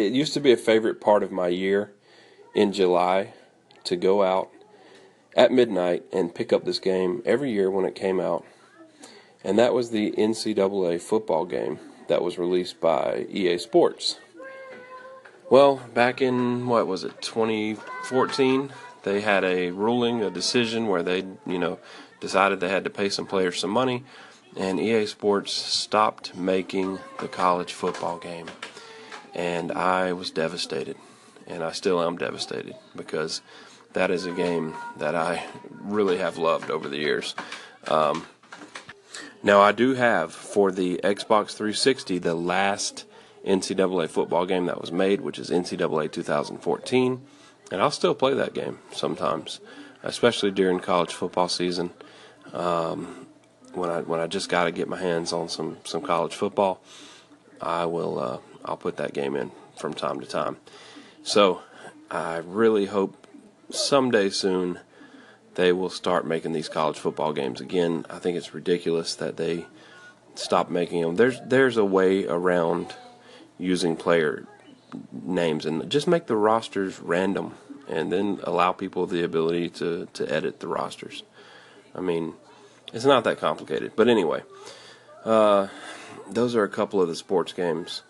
it 0.06 0.14
used 0.14 0.34
to 0.34 0.40
be 0.40 0.52
a 0.52 0.58
favorite 0.58 1.00
part 1.02 1.24
of 1.24 1.32
my 1.32 1.48
year 1.48 1.92
in 2.54 2.74
July 2.74 3.34
to 3.84 3.96
go 3.96 4.24
out 4.24 4.50
at 5.36 5.52
midnight 5.52 6.04
and 6.12 6.36
pick 6.36 6.52
up 6.52 6.66
this 6.66 6.80
game 6.80 7.22
every 7.26 7.52
year 7.52 7.70
when 7.70 7.86
it 7.86 7.96
came 7.96 8.20
out. 8.20 8.46
And 9.44 9.58
that 9.58 9.74
was 9.74 9.90
the 9.90 10.12
NCAA 10.12 11.02
football 11.02 11.46
game 11.46 11.80
that 12.08 12.22
was 12.22 12.38
released 12.38 12.80
by 12.80 13.26
EA 13.30 13.58
Sports. 13.58 14.20
Well, 15.50 15.82
back 15.94 16.22
in 16.22 16.68
what 16.68 16.88
was 16.88 17.04
it, 17.04 17.22
2014, 17.22 18.72
they 19.04 19.22
had 19.22 19.44
a 19.44 19.72
ruling, 19.72 20.22
a 20.22 20.30
decision 20.30 20.88
where 20.88 21.04
they, 21.04 21.26
you 21.46 21.58
know, 21.60 21.80
decided 22.20 22.60
they 22.60 22.70
had 22.70 22.84
to 22.84 22.90
pay 22.90 23.10
some 23.10 23.26
players 23.26 23.60
some 23.60 23.72
money, 23.72 24.04
and 24.56 24.80
EA 24.80 25.06
Sports 25.06 25.52
stopped 25.52 26.36
making 26.36 27.00
the 27.20 27.28
college 27.28 27.74
football 27.74 28.18
game 28.18 28.48
and 29.34 29.72
I 29.72 30.14
was 30.14 30.32
devastated, 30.32 30.98
and 31.48 31.64
I 31.64 31.72
still 31.72 32.02
am 32.02 32.18
devastated 32.18 32.76
because 32.96 33.42
that 33.94 34.12
is 34.12 34.26
a 34.26 34.32
game 34.32 34.76
that 34.98 35.16
I 35.16 35.46
really 35.82 36.18
have 36.18 36.38
loved 36.38 36.72
over 36.72 36.88
the 36.88 36.98
years. 36.98 37.36
Um, 37.88 38.26
now 39.44 39.62
I 39.62 39.72
do 39.72 39.96
have 39.96 40.34
for 40.34 40.72
the 40.72 41.00
Xbox 41.04 41.56
360 41.56 42.20
the 42.20 42.36
last 42.36 43.06
NCAA 43.46 44.10
football 44.10 44.46
game 44.46 44.68
that 44.68 44.80
was 44.80 44.92
made, 44.92 45.22
which 45.22 45.40
is 45.40 45.50
NCAA 45.50 46.12
2014, 46.12 47.22
and 47.72 47.82
I'll 47.82 47.92
still 47.92 48.14
play 48.14 48.34
that 48.36 48.54
game 48.54 48.80
sometimes, 48.92 49.60
especially 50.04 50.52
during 50.52 50.80
college 50.80 51.14
football 51.14 51.48
season. 51.48 51.92
Um, 52.54 53.28
when 53.74 53.90
I 53.90 54.02
when 54.02 54.20
I 54.20 54.28
just 54.28 54.50
got 54.50 54.66
to 54.66 54.72
get 54.72 54.88
my 54.88 55.00
hands 55.00 55.34
on 55.34 55.50
some 55.50 55.78
some 55.86 56.02
college 56.02 56.36
football, 56.36 56.82
I 57.60 57.86
will 57.86 58.20
uh, 58.20 58.38
I'll 58.66 58.78
put 58.78 58.98
that 58.98 59.14
game 59.14 59.36
in 59.36 59.52
from 59.78 59.94
time 59.94 60.20
to 60.20 60.26
time. 60.26 60.58
So 61.24 61.62
I 62.10 62.38
really 62.38 62.86
hope 62.86 63.28
someday 63.70 64.30
soon 64.30 64.80
they 65.56 65.72
will 65.72 65.90
start 65.90 66.26
making 66.26 66.54
these 66.54 66.70
college 66.70 66.98
football 66.98 67.34
games 67.34 67.62
again. 67.62 68.06
I 68.10 68.20
think 68.20 68.38
it's 68.38 68.54
ridiculous 68.54 69.16
that 69.16 69.38
they 69.38 69.66
stop 70.36 70.70
making 70.70 71.02
them. 71.02 71.16
There's 71.16 71.40
there's 71.46 71.78
a 71.78 71.86
way 71.86 72.26
around 72.26 72.96
using 73.58 73.96
player 73.96 74.48
names 75.12 75.66
and 75.66 75.90
just 75.90 76.08
make 76.08 76.28
the 76.28 76.36
rosters 76.36 77.00
random 77.00 77.54
and 77.88 78.12
then 78.12 78.40
allow 78.44 78.72
people 78.72 79.06
the 79.06 79.24
ability 79.24 79.70
to, 79.70 80.08
to 80.14 80.32
edit 80.32 80.60
the 80.60 80.68
rosters. 80.68 81.24
I 81.94 82.00
mean, 82.00 82.34
It's 82.94 83.06
not 83.06 83.24
that 83.24 83.40
complicated. 83.40 83.94
But 83.96 84.08
anyway, 84.08 84.44
uh, 85.24 85.68
those 86.30 86.56
are 86.56 86.64
a 86.64 86.70
couple 86.70 87.02
of 87.02 87.08
the 87.08 87.16
sports 87.16 87.54
games 87.54 88.04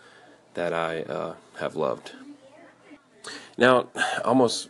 that 0.54 0.74
I 0.74 1.02
uh, 1.02 1.36
have 1.60 1.76
loved. 1.76 2.12
Now, 3.58 3.90
I 3.96 4.22
almost 4.24 4.70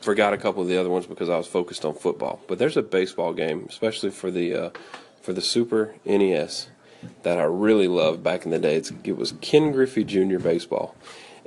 forgot 0.00 0.32
a 0.32 0.36
couple 0.36 0.62
of 0.62 0.68
the 0.68 0.78
other 0.78 0.90
ones 0.90 1.06
because 1.06 1.28
I 1.28 1.36
was 1.36 1.46
focused 1.46 1.84
on 1.84 1.94
football. 1.94 2.40
But 2.48 2.58
there's 2.58 2.76
a 2.76 2.82
baseball 2.82 3.32
game, 3.32 3.66
especially 3.68 4.10
for 4.10 4.30
the 4.30 4.54
uh, 4.54 4.70
for 5.20 5.32
the 5.32 5.40
Super 5.40 5.94
NES, 6.04 6.68
that 7.22 7.38
I 7.38 7.44
really 7.44 7.88
loved 7.88 8.22
back 8.22 8.44
in 8.44 8.50
the 8.50 8.58
day. 8.58 8.76
It's, 8.76 8.92
it 9.04 9.16
was 9.16 9.34
Ken 9.40 9.72
Griffey 9.72 10.04
Jr. 10.04 10.38
Baseball. 10.38 10.96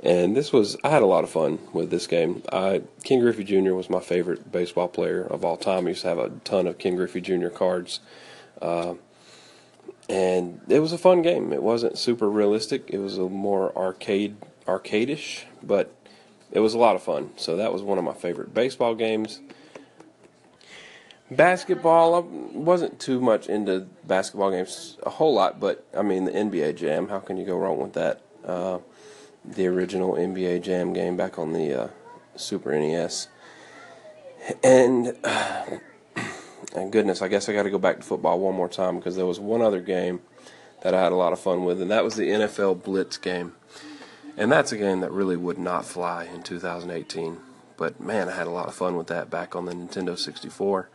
And 0.02 0.36
this 0.36 0.52
was, 0.52 0.76
I 0.84 0.90
had 0.90 1.02
a 1.02 1.06
lot 1.06 1.24
of 1.24 1.30
fun 1.30 1.58
with 1.72 1.90
this 1.90 2.06
game. 2.06 2.42
I, 2.52 2.82
Ken 3.02 3.20
Griffey 3.20 3.44
Jr. 3.44 3.72
was 3.72 3.88
my 3.88 4.00
favorite 4.00 4.52
baseball 4.52 4.88
player 4.88 5.22
of 5.22 5.44
all 5.44 5.56
time. 5.56 5.86
I 5.86 5.90
used 5.90 6.02
to 6.02 6.08
have 6.08 6.18
a 6.18 6.30
ton 6.44 6.66
of 6.66 6.78
Ken 6.78 6.96
Griffey 6.96 7.20
Jr. 7.20 7.48
cards. 7.48 8.00
Uh, 8.60 8.94
and 10.08 10.60
it 10.68 10.80
was 10.80 10.92
a 10.92 10.98
fun 10.98 11.22
game. 11.22 11.52
It 11.52 11.62
wasn't 11.62 11.98
super 11.98 12.30
realistic. 12.30 12.88
It 12.88 12.98
was 12.98 13.18
a 13.18 13.28
more 13.28 13.76
arcade, 13.76 14.36
arcadish, 14.66 15.44
but 15.62 15.92
it 16.52 16.60
was 16.60 16.74
a 16.74 16.78
lot 16.78 16.96
of 16.96 17.02
fun. 17.02 17.30
So 17.36 17.56
that 17.56 17.72
was 17.72 17.82
one 17.82 17.98
of 17.98 18.04
my 18.04 18.12
favorite 18.14 18.54
baseball 18.54 18.94
games. 18.94 19.40
Basketball, 21.28 22.14
I 22.14 22.18
wasn't 22.56 23.00
too 23.00 23.20
much 23.20 23.48
into 23.48 23.88
basketball 24.04 24.52
games 24.52 24.96
a 25.02 25.10
whole 25.10 25.34
lot, 25.34 25.58
but 25.58 25.84
I 25.96 26.02
mean 26.02 26.24
the 26.24 26.30
NBA 26.30 26.76
Jam. 26.76 27.08
How 27.08 27.18
can 27.18 27.36
you 27.36 27.44
go 27.44 27.56
wrong 27.56 27.78
with 27.78 27.94
that? 27.94 28.22
Uh, 28.44 28.78
the 29.44 29.66
original 29.66 30.14
NBA 30.14 30.62
Jam 30.62 30.92
game 30.92 31.16
back 31.16 31.36
on 31.36 31.52
the 31.52 31.82
uh, 31.82 31.88
Super 32.36 32.78
NES. 32.78 33.28
And, 34.62 35.16
uh, 35.24 35.64
and 36.74 36.92
goodness, 36.92 37.22
I 37.22 37.28
guess 37.28 37.48
I 37.48 37.52
got 37.52 37.64
to 37.64 37.70
go 37.70 37.78
back 37.78 37.96
to 37.98 38.02
football 38.02 38.38
one 38.38 38.54
more 38.54 38.68
time 38.68 38.96
because 38.96 39.16
there 39.16 39.26
was 39.26 39.40
one 39.40 39.62
other 39.62 39.80
game 39.80 40.20
that 40.82 40.94
I 40.94 41.02
had 41.02 41.12
a 41.12 41.16
lot 41.16 41.32
of 41.32 41.40
fun 41.40 41.64
with, 41.64 41.80
and 41.80 41.90
that 41.90 42.04
was 42.04 42.16
the 42.16 42.28
NFL 42.28 42.82
Blitz 42.82 43.16
game. 43.16 43.54
And 44.36 44.52
that's 44.52 44.72
a 44.72 44.76
game 44.76 45.00
that 45.00 45.12
really 45.12 45.36
would 45.36 45.58
not 45.58 45.86
fly 45.86 46.24
in 46.24 46.42
2018. 46.42 47.38
But 47.76 48.00
man, 48.00 48.28
I 48.28 48.34
had 48.34 48.46
a 48.46 48.50
lot 48.50 48.68
of 48.68 48.74
fun 48.74 48.96
with 48.96 49.06
that 49.06 49.30
back 49.30 49.56
on 49.56 49.64
the 49.64 49.72
Nintendo 49.72 50.18
64. 50.18 50.90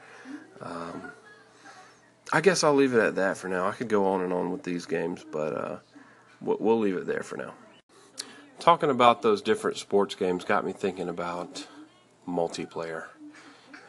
Um, 0.61 1.11
I 2.31 2.41
guess 2.41 2.63
I'll 2.63 2.75
leave 2.75 2.93
it 2.93 2.99
at 2.99 3.15
that 3.15 3.37
for 3.37 3.47
now. 3.47 3.67
I 3.67 3.71
could 3.71 3.89
go 3.89 4.05
on 4.05 4.21
and 4.21 4.31
on 4.31 4.51
with 4.51 4.63
these 4.63 4.85
games, 4.85 5.25
but 5.31 5.53
uh, 5.53 5.77
we'll 6.39 6.79
leave 6.79 6.95
it 6.95 7.07
there 7.07 7.23
for 7.23 7.37
now 7.37 7.53
talking 8.61 8.91
about 8.91 9.23
those 9.23 9.41
different 9.41 9.75
sports 9.75 10.13
games 10.13 10.45
got 10.45 10.63
me 10.63 10.71
thinking 10.71 11.09
about 11.09 11.67
multiplayer 12.27 13.05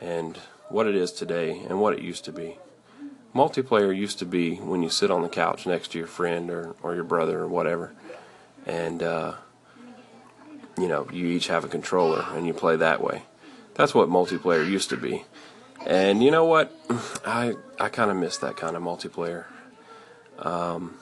and 0.01 0.39
what 0.73 0.87
it 0.87 0.95
is 0.95 1.12
today 1.12 1.61
and 1.69 1.81
what 1.81 1.93
it 1.93 2.00
used 2.00 2.25
to 2.25 2.33
be. 2.33 2.57
Multiplayer 3.35 3.97
used 3.97 4.19
to 4.19 4.26
be 4.26 4.57
when 4.57 4.83
you 4.83 4.91
sit 4.91 5.11
on 5.11 5.23
the 5.23 5.29
couch 5.29 5.67
next 5.67 5.93
to 5.93 5.99
your 5.99 6.07
friend 6.07 6.50
or, 6.50 6.75
or 6.83 6.95
your 6.95 7.05
brother 7.05 7.41
or 7.41 7.49
whatever, 7.49 7.93
and 8.67 9.02
uh, 9.02 9.35
you 10.76 10.88
know 10.88 11.09
you 11.12 11.26
each 11.26 11.47
have 11.47 11.64
a 11.64 11.69
controller 11.69 12.26
and 12.33 12.47
you 12.47 12.52
play 12.52 12.76
that 12.76 13.02
way. 13.02 13.23
That's 13.75 13.95
what 13.95 14.09
multiplayer 14.09 14.69
used 14.69 14.91
to 14.91 14.97
be. 14.97 15.25
And 15.87 16.23
you 16.23 16.31
know 16.31 16.45
what? 16.45 16.73
I 17.26 17.55
I 17.81 17.88
kind 17.88 18.11
of 18.11 18.17
miss 18.17 18.37
that 18.38 18.57
kind 18.57 18.76
of 18.76 18.83
multiplayer. 18.83 19.47
Um, 20.38 20.99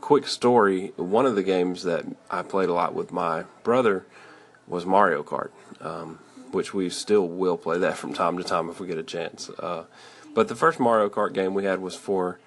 quick 0.00 0.26
story 0.26 0.92
one 0.96 1.24
of 1.24 1.34
the 1.34 1.42
games 1.42 1.84
that 1.84 2.04
I 2.30 2.42
played 2.42 2.68
a 2.68 2.74
lot 2.74 2.94
with 2.94 3.10
my 3.10 3.44
brother 3.62 4.04
was 4.66 4.84
Mario 4.84 5.22
Kart, 5.22 5.50
um, 5.80 6.18
which 6.54 6.72
we 6.72 6.88
still 6.88 7.26
will 7.26 7.58
play 7.58 7.78
that 7.78 7.98
from 7.98 8.14
time 8.14 8.38
to 8.38 8.44
time 8.44 8.70
if 8.70 8.80
we 8.80 8.86
get 8.86 8.96
a 8.96 9.02
chance. 9.02 9.50
Uh, 9.50 9.84
but 10.34 10.48
the 10.48 10.54
first 10.54 10.80
Mario 10.80 11.10
Kart 11.10 11.32
game 11.32 11.52
we 11.52 11.64
had 11.64 11.80
was 11.80 11.94
for 11.94 12.38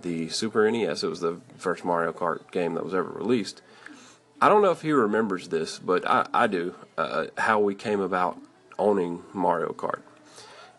the 0.00 0.28
Super 0.28 0.70
NES. 0.70 1.02
It 1.02 1.08
was 1.08 1.20
the 1.20 1.40
first 1.56 1.84
Mario 1.84 2.12
Kart 2.12 2.50
game 2.50 2.74
that 2.74 2.84
was 2.84 2.94
ever 2.94 3.08
released. 3.08 3.62
I 4.40 4.48
don't 4.48 4.62
know 4.62 4.72
if 4.72 4.82
he 4.82 4.92
remembers 4.92 5.48
this, 5.48 5.78
but 5.78 6.06
I, 6.06 6.26
I 6.34 6.46
do, 6.48 6.74
uh, 6.98 7.26
how 7.38 7.60
we 7.60 7.74
came 7.74 8.00
about 8.00 8.38
owning 8.78 9.22
Mario 9.32 9.72
Kart. 9.72 10.00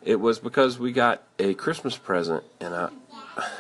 It 0.04 0.20
was 0.20 0.38
because 0.38 0.78
we 0.78 0.92
got 0.92 1.24
a 1.40 1.56
Christmas 1.56 1.98
present, 1.98 2.44
and 2.60 2.76
I, 2.76 2.90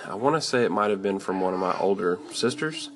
I 0.05 0.13
want 0.13 0.35
to 0.35 0.41
say 0.41 0.63
it 0.63 0.71
might 0.71 0.91
have 0.91 1.01
been 1.01 1.17
from 1.17 1.41
one 1.41 1.53
of 1.53 1.59
my 1.59 1.75
older 1.79 2.19
sisters, 2.31 2.91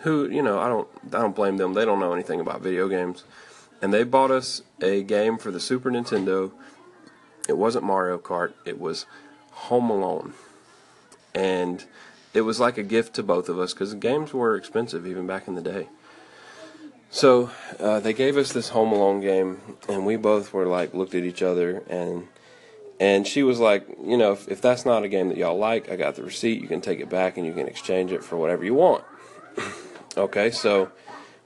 who 0.00 0.28
you 0.28 0.42
know 0.42 0.58
I 0.58 0.68
don't 0.68 0.88
I 1.06 1.20
don't 1.20 1.34
blame 1.34 1.56
them. 1.56 1.72
They 1.72 1.86
don't 1.86 2.00
know 2.00 2.12
anything 2.12 2.40
about 2.40 2.60
video 2.60 2.88
games, 2.88 3.24
and 3.82 3.92
they 3.92 4.04
bought 4.04 4.30
us 4.30 4.62
a 4.80 5.02
game 5.02 5.36
for 5.36 5.50
the 5.50 5.60
Super 5.60 5.90
Nintendo. 5.90 6.52
It 7.48 7.58
wasn't 7.58 7.84
Mario 7.84 8.16
Kart. 8.16 8.52
It 8.64 8.80
was 8.80 9.04
Home 9.50 9.90
Alone, 9.90 10.32
and 11.34 11.84
it 12.32 12.42
was 12.42 12.60
like 12.60 12.78
a 12.78 12.82
gift 12.82 13.14
to 13.14 13.22
both 13.22 13.48
of 13.48 13.58
us 13.58 13.74
because 13.74 13.92
games 13.94 14.32
were 14.32 14.56
expensive 14.56 15.06
even 15.06 15.26
back 15.26 15.48
in 15.48 15.56
the 15.56 15.60
day. 15.60 15.88
So 17.10 17.50
uh, 17.78 18.00
they 18.00 18.14
gave 18.14 18.38
us 18.38 18.52
this 18.52 18.70
Home 18.70 18.92
Alone 18.92 19.20
game, 19.20 19.60
and 19.88 20.06
we 20.06 20.16
both 20.16 20.54
were 20.54 20.66
like 20.66 20.94
looked 20.94 21.14
at 21.14 21.24
each 21.24 21.42
other 21.42 21.82
and 21.90 22.28
and 23.02 23.26
she 23.26 23.42
was 23.42 23.58
like, 23.58 23.84
you 24.04 24.16
know, 24.16 24.30
if, 24.30 24.46
if 24.46 24.60
that's 24.60 24.86
not 24.86 25.02
a 25.02 25.08
game 25.08 25.28
that 25.28 25.36
y'all 25.36 25.58
like, 25.58 25.90
I 25.90 25.96
got 25.96 26.14
the 26.14 26.22
receipt. 26.22 26.60
You 26.60 26.68
can 26.68 26.80
take 26.80 27.00
it 27.00 27.10
back 27.10 27.36
and 27.36 27.44
you 27.44 27.52
can 27.52 27.66
exchange 27.66 28.12
it 28.12 28.22
for 28.22 28.36
whatever 28.36 28.64
you 28.64 28.74
want. 28.74 29.02
okay, 30.16 30.52
so 30.52 30.92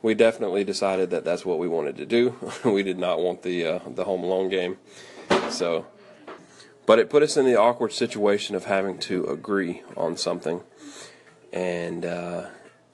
we 0.07 0.15
definitely 0.15 0.63
decided 0.63 1.11
that 1.11 1.25
that's 1.25 1.45
what 1.45 1.59
we 1.59 1.67
wanted 1.67 1.97
to 1.97 2.07
do. 2.07 2.37
we 2.65 2.85
did 2.85 2.97
not 2.97 3.19
want 3.19 3.43
the 3.43 3.67
uh, 3.67 3.79
the 3.89 4.05
Home 4.05 4.23
Alone 4.23 4.49
game. 4.49 4.79
So, 5.51 5.87
but 6.87 7.01
it 7.01 7.11
put 7.11 7.25
us 7.25 7.37
in 7.37 7.45
the 7.45 7.57
awkward 7.57 7.93
situation 7.93 8.55
of 8.55 8.67
having 8.67 8.99
to 8.99 9.25
agree 9.25 9.83
on 9.97 10.17
something, 10.17 10.63
and 11.53 12.07
uh, 12.07 12.47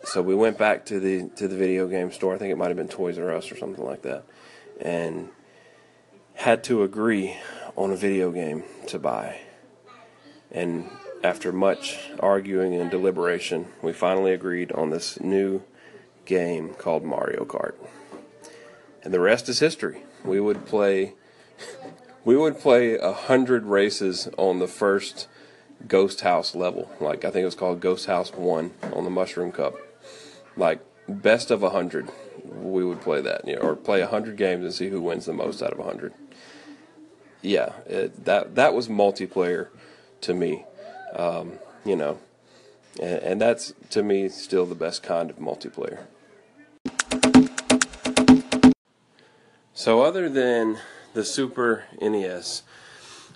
so 0.03 0.22
we 0.22 0.35
went 0.35 0.57
back 0.57 0.87
to 0.87 0.98
the 0.98 1.29
to 1.37 1.48
the 1.48 1.55
video 1.55 1.87
game 1.87 2.11
store. 2.12 2.35
I 2.35 2.38
think 2.38 2.51
it 2.51 2.57
might 2.57 2.68
have 2.68 2.79
been 2.79 2.88
Toys 2.88 3.18
R 3.18 3.31
Us 3.31 3.53
or 3.53 3.59
something 3.59 3.85
like 3.85 4.01
that, 4.03 4.25
and 4.81 5.29
had 6.37 6.64
to 6.64 6.83
agree 6.83 7.37
on 7.77 7.90
a 7.92 7.96
video 7.96 8.33
game 8.33 8.64
to 8.87 8.98
buy. 8.98 9.38
And 10.51 10.88
after 11.22 11.53
much 11.53 12.11
arguing 12.20 12.72
and 12.75 12.90
deliberation, 12.90 13.66
we 13.83 13.92
finally 13.92 14.33
agreed 14.33 14.72
on 14.72 14.88
this 14.88 15.20
new 15.20 15.62
game 16.33 16.75
called 16.75 17.05
Mario 17.05 17.45
Kart. 17.45 17.75
And 19.03 19.12
the 19.12 19.21
rest 19.21 19.49
is 19.49 19.59
history. 19.59 20.03
We 20.25 20.40
would 20.40 20.66
play 20.66 21.14
we 22.25 22.37
would 22.37 22.59
play 22.59 22.97
a 22.97 23.12
hundred 23.12 23.64
races 23.64 24.29
on 24.38 24.59
the 24.59 24.68
first 24.68 25.29
Ghost 25.87 26.21
House 26.23 26.55
level. 26.55 26.90
Like 27.01 27.25
I 27.25 27.31
think 27.31 27.42
it 27.42 27.53
was 27.53 27.55
called 27.55 27.81
Ghost 27.81 28.07
House 28.07 28.33
One 28.33 28.73
on 28.92 29.05
the 29.05 29.11
Mushroom 29.11 29.53
Cup. 29.53 29.75
Like 30.57 30.81
best 31.09 31.51
of 31.51 31.62
a 31.62 31.71
hundred, 31.71 32.09
we 32.45 32.85
would 32.85 33.01
play 33.01 33.21
that, 33.21 33.47
you 33.47 33.57
know, 33.57 33.62
or 33.62 33.77
play 33.77 34.01
a 34.01 34.07
hundred 34.07 34.37
games 34.37 34.64
and 34.64 34.73
see 34.73 34.88
who 34.88 35.01
wins 35.01 35.27
the 35.27 35.33
most 35.33 35.62
out 35.62 35.73
of 35.73 35.81
a 35.81 35.85
hundred 35.85 36.12
yeah, 37.42 37.73
it, 37.87 38.25
that 38.25 38.55
that 38.55 38.73
was 38.73 38.88
multiplayer 38.88 39.68
to 40.23 40.33
me, 40.33 40.64
um, 41.14 41.59
you 41.85 41.97
know, 41.97 42.18
and, 43.01 43.18
and 43.23 43.40
that's 43.40 43.75
to 43.90 44.03
me 44.03 44.29
still 44.29 44.64
the 44.64 44.77
best 44.77 45.03
kind 45.03 45.29
of 45.29 45.37
multiplayer. 45.38 46.05
So 49.83 50.03
other 50.03 50.29
than 50.29 50.79
the 51.12 51.25
Super 51.25 51.87
NES, 52.01 52.62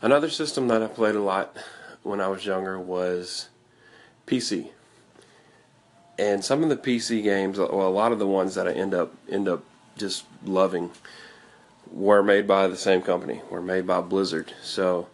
another 0.00 0.30
system 0.30 0.68
that 0.68 0.80
I 0.80 0.86
played 0.86 1.16
a 1.16 1.20
lot 1.20 1.56
when 2.04 2.20
I 2.20 2.28
was 2.28 2.46
younger 2.46 2.78
was 2.78 3.48
PC. 4.28 4.68
And 6.16 6.44
some 6.44 6.62
of 6.62 6.68
the 6.68 6.76
PC 6.76 7.24
games, 7.24 7.58
well, 7.58 7.72
a 7.72 7.90
lot 7.90 8.12
of 8.12 8.20
the 8.20 8.28
ones 8.28 8.54
that 8.54 8.68
I 8.68 8.74
end 8.74 8.94
up 8.94 9.12
end 9.28 9.48
up 9.48 9.64
just 9.98 10.24
loving 10.44 10.92
were 11.90 12.22
made 12.22 12.46
by 12.46 12.68
the 12.68 12.76
same 12.76 13.02
company. 13.02 13.42
Were 13.50 13.60
made 13.60 13.84
by 13.84 14.00
Blizzard. 14.00 14.52
So, 14.62 15.08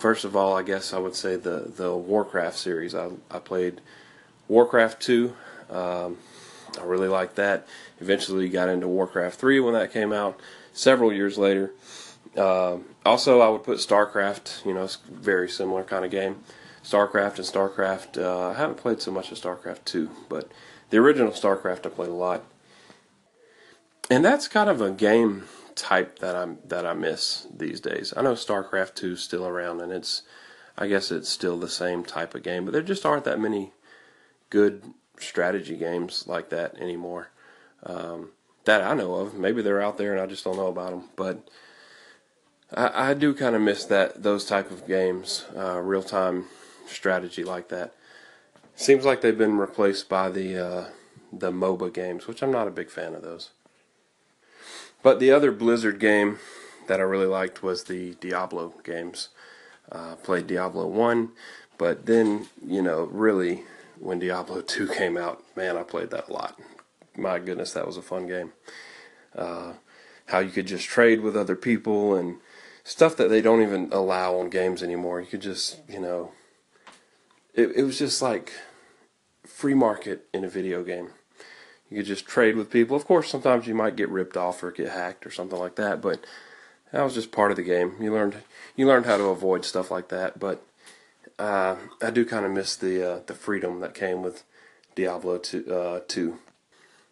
first 0.00 0.24
of 0.24 0.34
all, 0.34 0.56
I 0.56 0.64
guess 0.64 0.92
I 0.92 0.98
would 0.98 1.14
say 1.14 1.36
the 1.36 1.72
the 1.76 1.96
Warcraft 1.96 2.58
series. 2.58 2.96
I 2.96 3.10
I 3.30 3.38
played 3.38 3.80
Warcraft 4.48 5.00
two. 5.00 5.36
Um, 5.70 6.18
I 6.80 6.84
really 6.84 7.08
liked 7.08 7.36
that. 7.36 7.66
Eventually, 8.00 8.48
got 8.48 8.68
into 8.68 8.88
Warcraft 8.88 9.38
three 9.38 9.60
when 9.60 9.74
that 9.74 9.92
came 9.92 10.12
out. 10.12 10.38
Several 10.72 11.12
years 11.12 11.36
later. 11.36 11.72
Uh, 12.36 12.78
also, 13.04 13.40
I 13.40 13.48
would 13.48 13.62
put 13.62 13.78
StarCraft. 13.78 14.64
You 14.64 14.74
know, 14.74 14.84
it's 14.84 14.96
very 14.96 15.48
similar 15.48 15.84
kind 15.84 16.04
of 16.04 16.10
game. 16.10 16.40
StarCraft 16.82 17.36
and 17.36 17.46
StarCraft. 17.46 18.22
Uh, 18.22 18.48
I 18.50 18.54
haven't 18.54 18.78
played 18.78 19.00
so 19.00 19.10
much 19.10 19.30
of 19.30 19.38
StarCraft 19.38 19.84
two, 19.84 20.10
but 20.28 20.50
the 20.90 20.98
original 20.98 21.32
StarCraft 21.32 21.86
I 21.86 21.90
played 21.90 22.08
a 22.08 22.14
lot. 22.14 22.44
And 24.10 24.24
that's 24.24 24.48
kind 24.48 24.68
of 24.68 24.80
a 24.80 24.90
game 24.90 25.44
type 25.74 26.18
that 26.18 26.36
I 26.36 26.46
that 26.66 26.86
I 26.86 26.92
miss 26.92 27.46
these 27.54 27.80
days. 27.80 28.12
I 28.16 28.22
know 28.22 28.34
StarCraft 28.34 28.94
2 28.94 29.12
is 29.12 29.20
still 29.20 29.46
around 29.46 29.80
and 29.80 29.92
it's 29.92 30.22
I 30.76 30.86
guess 30.86 31.10
it's 31.10 31.28
still 31.28 31.58
the 31.58 31.68
same 31.68 32.04
type 32.04 32.34
of 32.34 32.42
game, 32.42 32.64
but 32.64 32.72
there 32.72 32.82
just 32.82 33.04
aren't 33.04 33.24
that 33.24 33.40
many 33.40 33.72
good 34.50 34.82
strategy 35.18 35.76
games 35.76 36.24
like 36.26 36.50
that 36.50 36.76
anymore. 36.78 37.30
Um, 37.84 38.30
that 38.64 38.82
I 38.82 38.94
know 38.94 39.14
of. 39.14 39.34
Maybe 39.34 39.62
they're 39.62 39.82
out 39.82 39.98
there 39.98 40.12
and 40.12 40.20
I 40.20 40.26
just 40.26 40.44
don't 40.44 40.56
know 40.56 40.68
about 40.68 40.90
them. 40.90 41.08
But 41.16 41.48
I, 42.72 43.10
I 43.10 43.14
do 43.14 43.34
kind 43.34 43.56
of 43.56 43.62
miss 43.62 43.84
that 43.86 44.22
those 44.22 44.44
type 44.44 44.70
of 44.70 44.86
games, 44.86 45.44
uh, 45.56 45.80
real 45.80 46.02
time 46.02 46.46
strategy 46.86 47.44
like 47.44 47.68
that. 47.68 47.94
Seems 48.74 49.04
like 49.04 49.20
they've 49.20 49.36
been 49.36 49.58
replaced 49.58 50.08
by 50.08 50.30
the 50.30 50.58
uh, 50.58 50.84
the 51.32 51.50
MOBA 51.50 51.92
games, 51.92 52.26
which 52.26 52.42
I'm 52.42 52.52
not 52.52 52.68
a 52.68 52.72
big 52.72 52.90
fan 52.90 53.14
of 53.14 53.22
those. 53.22 53.50
But 55.02 55.18
the 55.18 55.32
other 55.32 55.50
Blizzard 55.50 55.98
game 55.98 56.38
that 56.86 57.00
I 57.00 57.02
really 57.02 57.26
liked 57.26 57.62
was 57.62 57.84
the 57.84 58.14
Diablo 58.20 58.74
games. 58.84 59.28
Uh, 59.90 60.14
played 60.16 60.46
Diablo 60.46 60.86
1, 60.86 61.32
but 61.76 62.06
then, 62.06 62.46
you 62.64 62.80
know, 62.80 63.02
really, 63.04 63.64
when 64.02 64.18
Diablo 64.18 64.60
2 64.60 64.88
came 64.88 65.16
out, 65.16 65.42
man, 65.56 65.76
I 65.76 65.84
played 65.84 66.10
that 66.10 66.28
a 66.28 66.32
lot. 66.32 66.58
My 67.16 67.38
goodness, 67.38 67.72
that 67.72 67.86
was 67.86 67.96
a 67.96 68.02
fun 68.02 68.26
game. 68.26 68.52
Uh, 69.34 69.74
how 70.26 70.40
you 70.40 70.50
could 70.50 70.66
just 70.66 70.86
trade 70.86 71.20
with 71.20 71.36
other 71.36 71.54
people 71.54 72.16
and 72.16 72.38
stuff 72.82 73.16
that 73.16 73.28
they 73.28 73.40
don't 73.40 73.62
even 73.62 73.88
allow 73.92 74.36
on 74.38 74.50
games 74.50 74.82
anymore. 74.82 75.20
You 75.20 75.26
could 75.26 75.40
just, 75.40 75.78
you 75.88 76.00
know, 76.00 76.32
it, 77.54 77.70
it 77.76 77.84
was 77.84 77.98
just 77.98 78.20
like 78.20 78.52
free 79.44 79.74
market 79.74 80.26
in 80.34 80.44
a 80.44 80.48
video 80.48 80.82
game. 80.82 81.10
You 81.88 81.98
could 81.98 82.06
just 82.06 82.26
trade 82.26 82.56
with 82.56 82.70
people. 82.70 82.96
Of 82.96 83.04
course, 83.04 83.30
sometimes 83.30 83.68
you 83.68 83.74
might 83.74 83.96
get 83.96 84.08
ripped 84.08 84.36
off 84.36 84.64
or 84.64 84.72
get 84.72 84.88
hacked 84.88 85.26
or 85.26 85.30
something 85.30 85.58
like 85.58 85.76
that, 85.76 86.00
but 86.00 86.24
that 86.90 87.02
was 87.02 87.14
just 87.14 87.30
part 87.30 87.52
of 87.52 87.56
the 87.56 87.62
game. 87.62 87.94
You 88.00 88.12
learned 88.12 88.36
you 88.74 88.86
learned 88.86 89.06
how 89.06 89.16
to 89.16 89.24
avoid 89.24 89.64
stuff 89.64 89.90
like 89.90 90.08
that, 90.08 90.40
but 90.40 90.66
uh, 91.42 91.76
I 92.00 92.10
do 92.10 92.24
kind 92.24 92.46
of 92.46 92.52
miss 92.52 92.76
the 92.76 93.14
uh, 93.14 93.20
the 93.26 93.34
freedom 93.34 93.80
that 93.80 93.94
came 93.94 94.22
with 94.22 94.44
Diablo 94.94 95.38
2, 95.38 95.74
uh, 95.74 96.00
2. 96.06 96.38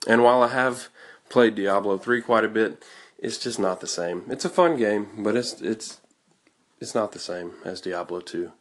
And 0.06 0.22
while 0.22 0.42
I 0.42 0.48
have 0.48 0.88
played 1.28 1.56
Diablo 1.56 1.98
3 1.98 2.22
quite 2.22 2.44
a 2.44 2.48
bit, 2.48 2.84
it's 3.18 3.38
just 3.38 3.58
not 3.58 3.80
the 3.80 3.88
same. 3.88 4.22
It's 4.28 4.44
a 4.44 4.48
fun 4.48 4.76
game, 4.76 5.08
but 5.18 5.34
it's 5.34 5.60
it's 5.60 6.00
it's 6.80 6.94
not 6.94 7.10
the 7.10 7.18
same 7.18 7.54
as 7.64 7.80
Diablo 7.80 8.20
2. 8.20 8.52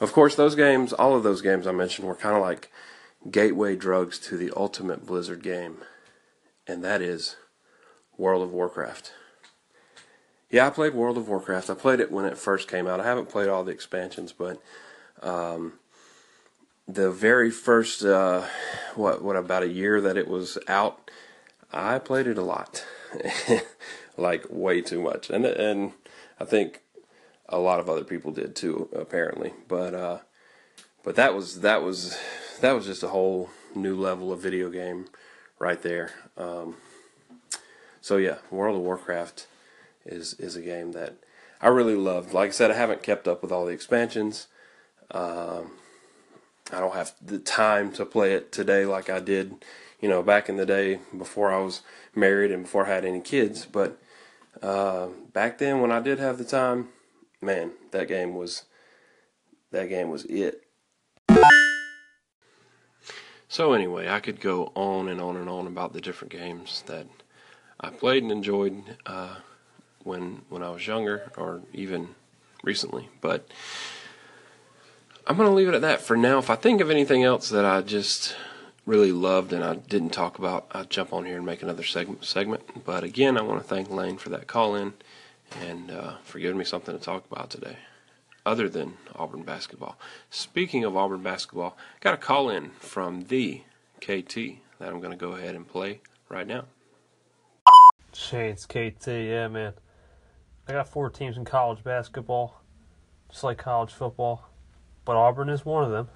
Of 0.00 0.12
course, 0.12 0.34
those 0.34 0.54
games, 0.54 0.92
all 0.92 1.16
of 1.16 1.22
those 1.22 1.40
games 1.40 1.66
I 1.66 1.72
mentioned 1.72 2.06
were 2.06 2.14
kind 2.14 2.36
of 2.36 2.42
like 2.42 2.70
gateway 3.30 3.74
drugs 3.74 4.18
to 4.18 4.36
the 4.36 4.52
ultimate 4.54 5.06
Blizzard 5.06 5.42
game, 5.42 5.78
and 6.66 6.84
that 6.84 7.00
is 7.00 7.36
World 8.18 8.42
of 8.42 8.52
Warcraft. 8.52 9.12
Yeah, 10.50 10.66
I 10.66 10.70
played 10.70 10.94
World 10.94 11.18
of 11.18 11.28
Warcraft. 11.28 11.68
I 11.68 11.74
played 11.74 12.00
it 12.00 12.10
when 12.10 12.24
it 12.24 12.38
first 12.38 12.68
came 12.68 12.86
out. 12.86 13.00
I 13.00 13.04
haven't 13.04 13.28
played 13.28 13.48
all 13.48 13.64
the 13.64 13.72
expansions, 13.72 14.32
but 14.32 14.62
um, 15.22 15.74
the 16.86 17.10
very 17.10 17.50
first 17.50 18.02
uh, 18.02 18.46
what 18.94 19.22
what 19.22 19.36
about 19.36 19.62
a 19.62 19.68
year 19.68 20.00
that 20.00 20.16
it 20.16 20.26
was 20.26 20.56
out, 20.66 21.10
I 21.70 21.98
played 21.98 22.26
it 22.26 22.38
a 22.38 22.42
lot, 22.42 22.84
like 24.16 24.46
way 24.48 24.80
too 24.80 25.02
much, 25.02 25.28
and 25.28 25.44
and 25.44 25.92
I 26.40 26.46
think 26.46 26.80
a 27.46 27.58
lot 27.58 27.78
of 27.78 27.90
other 27.90 28.04
people 28.04 28.32
did 28.32 28.56
too, 28.56 28.88
apparently. 28.96 29.52
But 29.68 29.92
uh, 29.92 30.18
but 31.04 31.14
that 31.16 31.34
was 31.34 31.60
that 31.60 31.82
was 31.82 32.18
that 32.62 32.72
was 32.72 32.86
just 32.86 33.02
a 33.02 33.08
whole 33.08 33.50
new 33.74 33.96
level 33.96 34.32
of 34.32 34.40
video 34.40 34.70
game 34.70 35.08
right 35.58 35.82
there. 35.82 36.12
Um, 36.38 36.76
so 38.00 38.16
yeah, 38.16 38.38
World 38.50 38.76
of 38.76 38.82
Warcraft 38.82 39.46
is 40.08 40.34
is 40.34 40.56
a 40.56 40.62
game 40.62 40.92
that 40.92 41.14
I 41.60 41.68
really 41.68 41.94
loved. 41.94 42.32
Like 42.32 42.48
I 42.48 42.52
said, 42.52 42.70
I 42.70 42.74
haven't 42.74 43.02
kept 43.02 43.28
up 43.28 43.42
with 43.42 43.52
all 43.52 43.66
the 43.66 43.72
expansions. 43.72 44.48
Um, 45.10 45.72
I 46.72 46.80
don't 46.80 46.94
have 46.94 47.14
the 47.24 47.38
time 47.38 47.92
to 47.92 48.04
play 48.04 48.34
it 48.34 48.52
today 48.52 48.84
like 48.84 49.08
I 49.08 49.20
did, 49.20 49.64
you 50.00 50.08
know, 50.08 50.22
back 50.22 50.48
in 50.48 50.56
the 50.56 50.66
day 50.66 51.00
before 51.16 51.52
I 51.52 51.60
was 51.60 51.80
married 52.14 52.52
and 52.52 52.64
before 52.64 52.86
I 52.86 52.90
had 52.90 53.04
any 53.04 53.20
kids. 53.20 53.64
But 53.64 53.98
uh, 54.62 55.08
back 55.32 55.58
then, 55.58 55.80
when 55.80 55.90
I 55.90 56.00
did 56.00 56.18
have 56.18 56.38
the 56.38 56.44
time, 56.44 56.88
man, 57.40 57.72
that 57.90 58.08
game 58.08 58.34
was 58.34 58.64
that 59.70 59.88
game 59.88 60.10
was 60.10 60.24
it. 60.26 60.62
So 63.50 63.72
anyway, 63.72 64.08
I 64.08 64.20
could 64.20 64.40
go 64.40 64.72
on 64.74 65.08
and 65.08 65.20
on 65.20 65.36
and 65.36 65.48
on 65.48 65.66
about 65.66 65.94
the 65.94 66.02
different 66.02 66.32
games 66.32 66.84
that 66.86 67.06
I 67.80 67.88
played 67.88 68.22
and 68.22 68.30
enjoyed 68.30 68.82
uh, 69.06 69.36
when 70.08 70.42
when 70.48 70.62
I 70.62 70.70
was 70.70 70.86
younger, 70.86 71.30
or 71.36 71.60
even 71.72 72.08
recently. 72.64 73.08
But 73.20 73.46
I'm 75.26 75.36
going 75.36 75.48
to 75.48 75.54
leave 75.54 75.68
it 75.68 75.74
at 75.74 75.82
that 75.82 76.00
for 76.00 76.16
now. 76.16 76.38
If 76.38 76.50
I 76.50 76.56
think 76.56 76.80
of 76.80 76.90
anything 76.90 77.22
else 77.22 77.50
that 77.50 77.64
I 77.64 77.82
just 77.82 78.34
really 78.86 79.12
loved 79.12 79.52
and 79.52 79.62
I 79.62 79.74
didn't 79.74 80.10
talk 80.10 80.38
about, 80.38 80.66
I'll 80.72 80.84
jump 80.84 81.12
on 81.12 81.26
here 81.26 81.36
and 81.36 81.44
make 81.44 81.62
another 81.62 81.84
segment. 81.84 82.24
segment. 82.24 82.84
But 82.84 83.04
again, 83.04 83.36
I 83.36 83.42
want 83.42 83.60
to 83.60 83.68
thank 83.68 83.90
Lane 83.90 84.16
for 84.16 84.30
that 84.30 84.46
call 84.46 84.74
in 84.74 84.94
and 85.60 85.90
uh, 85.90 86.14
for 86.24 86.38
giving 86.38 86.56
me 86.56 86.64
something 86.64 86.96
to 86.96 87.04
talk 87.04 87.24
about 87.30 87.50
today, 87.50 87.76
other 88.46 88.68
than 88.68 88.94
Auburn 89.14 89.42
basketball. 89.42 89.98
Speaking 90.30 90.84
of 90.84 90.96
Auburn 90.96 91.22
basketball, 91.22 91.76
got 92.00 92.14
a 92.14 92.18
call 92.18 92.48
in 92.48 92.70
from 92.80 93.24
the 93.24 93.62
KT 94.00 94.34
that 94.78 94.88
I'm 94.88 95.00
going 95.00 95.10
to 95.10 95.16
go 95.16 95.32
ahead 95.32 95.54
and 95.54 95.68
play 95.68 96.00
right 96.30 96.46
now. 96.46 96.64
Shades 98.14 98.64
KT, 98.64 99.06
yeah, 99.06 99.48
man. 99.48 99.74
I 100.68 100.72
got 100.72 100.88
four 100.88 101.08
teams 101.08 101.38
in 101.38 101.46
college 101.46 101.82
basketball, 101.82 102.60
just 103.30 103.42
like 103.42 103.56
college 103.56 103.90
football, 103.90 104.50
but 105.06 105.16
Auburn 105.16 105.48
is 105.48 105.64
one 105.64 105.82
of 105.82 105.90
them. 105.90 106.08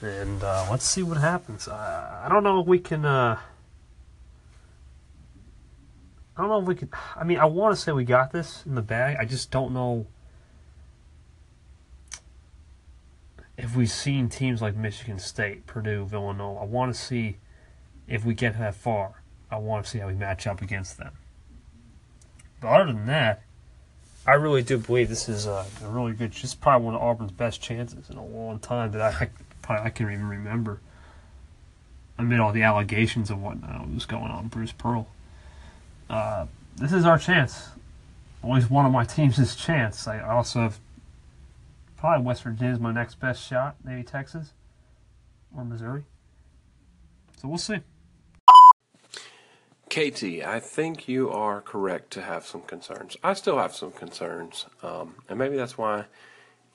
And 0.00 0.42
uh, 0.42 0.66
let's 0.70 0.84
see 0.84 1.02
what 1.02 1.16
happens. 1.16 1.66
I, 1.66 2.26
I 2.26 2.28
don't 2.28 2.44
know 2.44 2.60
if 2.60 2.68
we 2.68 2.78
can. 2.78 3.04
Uh, 3.04 3.38
I 6.36 6.40
don't 6.40 6.48
know 6.48 6.60
if 6.60 6.66
we 6.66 6.76
can. 6.76 6.90
I 7.16 7.24
mean, 7.24 7.38
I 7.38 7.44
want 7.46 7.74
to 7.74 7.80
say 7.80 7.90
we 7.90 8.04
got 8.04 8.30
this 8.30 8.62
in 8.64 8.76
the 8.76 8.82
bag. 8.82 9.16
I 9.18 9.24
just 9.24 9.50
don't 9.50 9.74
know 9.74 10.06
if 13.58 13.74
we've 13.74 13.90
seen 13.90 14.28
teams 14.28 14.62
like 14.62 14.76
Michigan 14.76 15.18
State, 15.18 15.66
Purdue, 15.66 16.06
Villanova. 16.06 16.60
I 16.60 16.64
want 16.64 16.94
to 16.94 16.98
see 16.98 17.38
if 18.06 18.24
we 18.24 18.32
get 18.32 18.56
that 18.60 18.76
far. 18.76 19.22
I 19.50 19.58
want 19.58 19.84
to 19.84 19.90
see 19.90 19.98
how 19.98 20.06
we 20.06 20.14
match 20.14 20.46
up 20.46 20.62
against 20.62 20.98
them. 20.98 21.12
But 22.60 22.68
other 22.68 22.92
than 22.92 23.06
that, 23.06 23.42
I 24.26 24.34
really 24.34 24.62
do 24.62 24.78
believe 24.78 25.08
this 25.08 25.28
is 25.28 25.46
a, 25.46 25.64
a 25.84 25.88
really 25.88 26.12
good. 26.12 26.32
This 26.32 26.44
is 26.44 26.54
probably 26.54 26.86
one 26.86 26.94
of 26.94 27.00
Auburn's 27.00 27.32
best 27.32 27.60
chances 27.60 28.10
in 28.10 28.16
a 28.16 28.24
long 28.24 28.58
time 28.58 28.92
that 28.92 29.00
I 29.00 29.30
probably 29.62 29.86
I 29.86 29.90
can 29.90 30.10
even 30.12 30.28
remember. 30.28 30.80
Amid 32.18 32.38
all 32.38 32.52
the 32.52 32.62
allegations 32.62 33.30
of 33.30 33.40
what 33.40 33.56
was 33.94 34.04
going 34.04 34.30
on, 34.30 34.48
Bruce 34.48 34.72
Pearl. 34.72 35.08
Uh, 36.10 36.46
this 36.76 36.92
is 36.92 37.06
our 37.06 37.16
chance. 37.16 37.68
Always 38.42 38.68
one 38.68 38.84
of 38.84 38.92
my 38.92 39.04
teams' 39.04 39.56
chance. 39.56 40.06
I 40.06 40.20
also 40.20 40.60
have 40.60 40.78
probably 41.96 42.26
West 42.26 42.42
Virginia 42.42 42.74
is 42.74 42.80
my 42.80 42.92
next 42.92 43.20
best 43.20 43.46
shot. 43.46 43.76
Maybe 43.82 44.02
Texas 44.02 44.52
or 45.56 45.64
Missouri. 45.64 46.04
So 47.40 47.48
we'll 47.48 47.58
see. 47.58 47.80
Katie, 49.90 50.44
I 50.44 50.60
think 50.60 51.08
you 51.08 51.30
are 51.30 51.60
correct 51.60 52.12
to 52.12 52.22
have 52.22 52.46
some 52.46 52.62
concerns. 52.62 53.16
I 53.24 53.34
still 53.34 53.58
have 53.58 53.74
some 53.74 53.90
concerns, 53.90 54.66
um, 54.84 55.16
and 55.28 55.36
maybe 55.36 55.56
that's 55.56 55.76
why, 55.76 56.04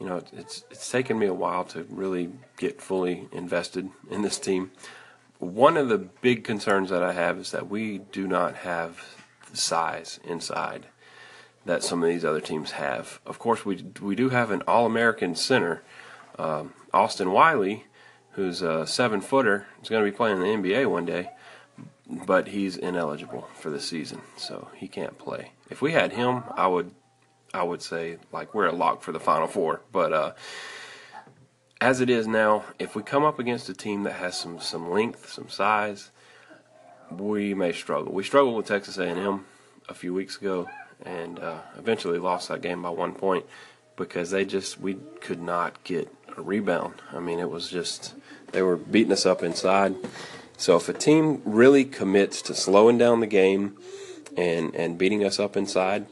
you 0.01 0.05
know, 0.05 0.21
it's 0.33 0.65
it's 0.69 0.91
taken 0.91 1.17
me 1.17 1.25
a 1.25 1.33
while 1.33 1.63
to 1.65 1.83
really 1.89 2.33
get 2.57 2.81
fully 2.81 3.29
invested 3.31 3.89
in 4.11 4.21
this 4.21 4.37
team. 4.37 4.71
One 5.39 5.77
of 5.77 5.87
the 5.87 5.97
big 5.97 6.43
concerns 6.43 6.89
that 6.89 7.01
I 7.01 7.13
have 7.13 7.37
is 7.37 7.51
that 7.51 7.69
we 7.69 7.99
do 7.99 8.27
not 8.27 8.57
have 8.57 9.01
the 9.49 9.55
size 9.55 10.19
inside 10.25 10.87
that 11.65 11.83
some 11.83 12.03
of 12.03 12.09
these 12.09 12.25
other 12.25 12.41
teams 12.41 12.71
have. 12.71 13.21
Of 13.25 13.39
course, 13.39 13.65
we 13.65 13.81
we 14.01 14.15
do 14.15 14.27
have 14.27 14.51
an 14.51 14.61
All-American 14.67 15.35
center, 15.35 15.83
um, 16.37 16.73
Austin 16.93 17.31
Wiley, 17.31 17.85
who's 18.31 18.61
a 18.61 18.85
seven 18.85 19.21
footer. 19.21 19.67
He's 19.79 19.87
going 19.87 20.03
to 20.03 20.11
be 20.11 20.15
playing 20.15 20.41
in 20.41 20.61
the 20.61 20.69
NBA 20.69 20.91
one 20.91 21.05
day 21.05 21.29
but 22.07 22.49
he's 22.49 22.77
ineligible 22.77 23.47
for 23.55 23.69
the 23.69 23.79
season, 23.79 24.21
so 24.37 24.69
he 24.75 24.87
can't 24.87 25.17
play. 25.17 25.51
If 25.69 25.81
we 25.81 25.91
had 25.91 26.13
him, 26.13 26.43
I 26.55 26.67
would, 26.67 26.91
I 27.53 27.63
would 27.63 27.81
say 27.81 28.17
like 28.31 28.53
we're 28.53 28.67
a 28.67 28.71
lock 28.71 29.01
for 29.01 29.11
the 29.11 29.19
Final 29.19 29.47
Four. 29.47 29.81
But 29.91 30.13
uh, 30.13 30.33
as 31.81 32.01
it 32.01 32.09
is 32.09 32.27
now, 32.27 32.63
if 32.79 32.95
we 32.95 33.03
come 33.03 33.23
up 33.23 33.39
against 33.39 33.69
a 33.69 33.73
team 33.73 34.03
that 34.03 34.13
has 34.13 34.37
some 34.37 34.59
some 34.59 34.91
length, 34.91 35.29
some 35.29 35.49
size, 35.49 36.11
we 37.11 37.53
may 37.53 37.71
struggle. 37.71 38.13
We 38.13 38.23
struggled 38.23 38.55
with 38.55 38.67
Texas 38.67 38.97
A&M 38.97 39.45
a 39.89 39.93
few 39.93 40.13
weeks 40.13 40.37
ago, 40.37 40.67
and 41.03 41.39
uh, 41.39 41.59
eventually 41.77 42.19
lost 42.19 42.49
that 42.49 42.61
game 42.61 42.83
by 42.83 42.89
one 42.89 43.13
point 43.13 43.45
because 43.95 44.29
they 44.31 44.45
just 44.45 44.79
we 44.79 44.95
could 45.21 45.41
not 45.41 45.83
get 45.83 46.13
a 46.37 46.41
rebound. 46.41 46.95
I 47.11 47.19
mean, 47.19 47.39
it 47.39 47.49
was 47.49 47.69
just 47.69 48.13
they 48.51 48.61
were 48.61 48.77
beating 48.77 49.11
us 49.11 49.25
up 49.25 49.41
inside 49.41 49.95
so 50.57 50.77
if 50.77 50.89
a 50.89 50.93
team 50.93 51.41
really 51.45 51.85
commits 51.85 52.41
to 52.43 52.55
slowing 52.55 52.97
down 52.97 53.19
the 53.19 53.27
game 53.27 53.77
and 54.37 54.75
and 54.75 54.97
beating 54.97 55.23
us 55.23 55.39
up 55.39 55.57
inside, 55.57 56.07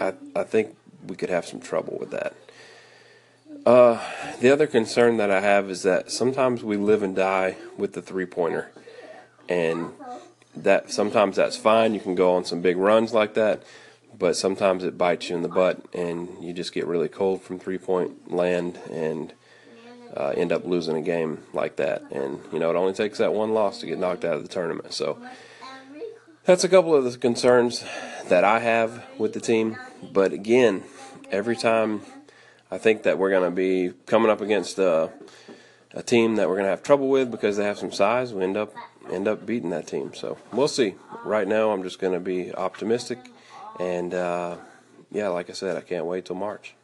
I 0.00 0.14
I 0.34 0.44
think 0.44 0.76
we 1.06 1.16
could 1.16 1.30
have 1.30 1.46
some 1.46 1.60
trouble 1.60 1.96
with 1.98 2.10
that. 2.10 2.34
Uh, 3.64 4.00
the 4.40 4.50
other 4.50 4.66
concern 4.66 5.16
that 5.16 5.30
I 5.30 5.40
have 5.40 5.68
is 5.70 5.82
that 5.82 6.10
sometimes 6.10 6.62
we 6.62 6.76
live 6.76 7.02
and 7.02 7.16
die 7.16 7.56
with 7.76 7.94
the 7.94 8.02
three 8.02 8.26
pointer, 8.26 8.70
and 9.48 9.92
that 10.54 10.90
sometimes 10.90 11.36
that's 11.36 11.56
fine. 11.56 11.94
You 11.94 12.00
can 12.00 12.14
go 12.14 12.34
on 12.34 12.44
some 12.44 12.60
big 12.60 12.76
runs 12.76 13.12
like 13.12 13.34
that, 13.34 13.62
but 14.16 14.36
sometimes 14.36 14.84
it 14.84 14.96
bites 14.96 15.28
you 15.28 15.36
in 15.36 15.42
the 15.42 15.48
butt, 15.48 15.84
and 15.92 16.28
you 16.40 16.52
just 16.52 16.72
get 16.72 16.86
really 16.86 17.08
cold 17.08 17.42
from 17.42 17.58
three 17.58 17.78
point 17.78 18.30
land 18.32 18.78
and 18.90 19.32
uh, 20.16 20.28
end 20.36 20.52
up 20.52 20.64
losing 20.64 20.96
a 20.96 21.02
game 21.02 21.42
like 21.52 21.76
that. 21.76 22.02
And 22.10 22.40
you 22.52 22.58
know, 22.58 22.70
it 22.70 22.76
only 22.76 22.94
takes 22.94 23.18
that 23.18 23.34
one 23.34 23.52
loss 23.52 23.80
to 23.80 23.86
get 23.86 23.98
knocked 23.98 24.24
out 24.24 24.36
of 24.36 24.42
the 24.42 24.48
tournament. 24.48 24.92
So 24.92 25.18
that's 26.44 26.64
a 26.64 26.68
couple 26.68 26.94
of 26.94 27.04
the 27.04 27.18
concerns 27.18 27.84
that 28.28 28.44
I 28.44 28.60
have 28.60 29.04
with 29.18 29.32
the 29.32 29.40
team. 29.40 29.76
But 30.12 30.32
again, 30.32 30.84
every 31.30 31.56
time 31.56 32.02
I 32.70 32.78
think 32.78 33.02
that 33.02 33.18
we're 33.18 33.30
going 33.30 33.50
to 33.50 33.54
be 33.54 33.92
coming 34.06 34.30
up 34.30 34.40
against 34.40 34.78
a, 34.78 35.10
a 35.92 36.02
team 36.02 36.36
that 36.36 36.48
we're 36.48 36.54
going 36.54 36.66
to 36.66 36.70
have 36.70 36.82
trouble 36.82 37.08
with 37.08 37.30
because 37.30 37.56
they 37.56 37.64
have 37.64 37.78
some 37.78 37.92
size, 37.92 38.32
we 38.32 38.44
end 38.44 38.56
up 38.56 38.72
end 39.10 39.28
up 39.28 39.44
beating 39.44 39.70
that 39.70 39.86
team. 39.86 40.14
So 40.14 40.38
we'll 40.52 40.68
see. 40.68 40.94
Right 41.24 41.46
now, 41.46 41.70
I'm 41.70 41.82
just 41.82 41.98
going 41.98 42.12
to 42.12 42.20
be 42.20 42.54
optimistic, 42.54 43.18
and 43.80 44.14
uh, 44.14 44.56
yeah, 45.10 45.28
like 45.28 45.50
I 45.50 45.52
said, 45.52 45.76
I 45.76 45.80
can't 45.80 46.06
wait 46.06 46.26
till 46.26 46.36
March. 46.36 46.75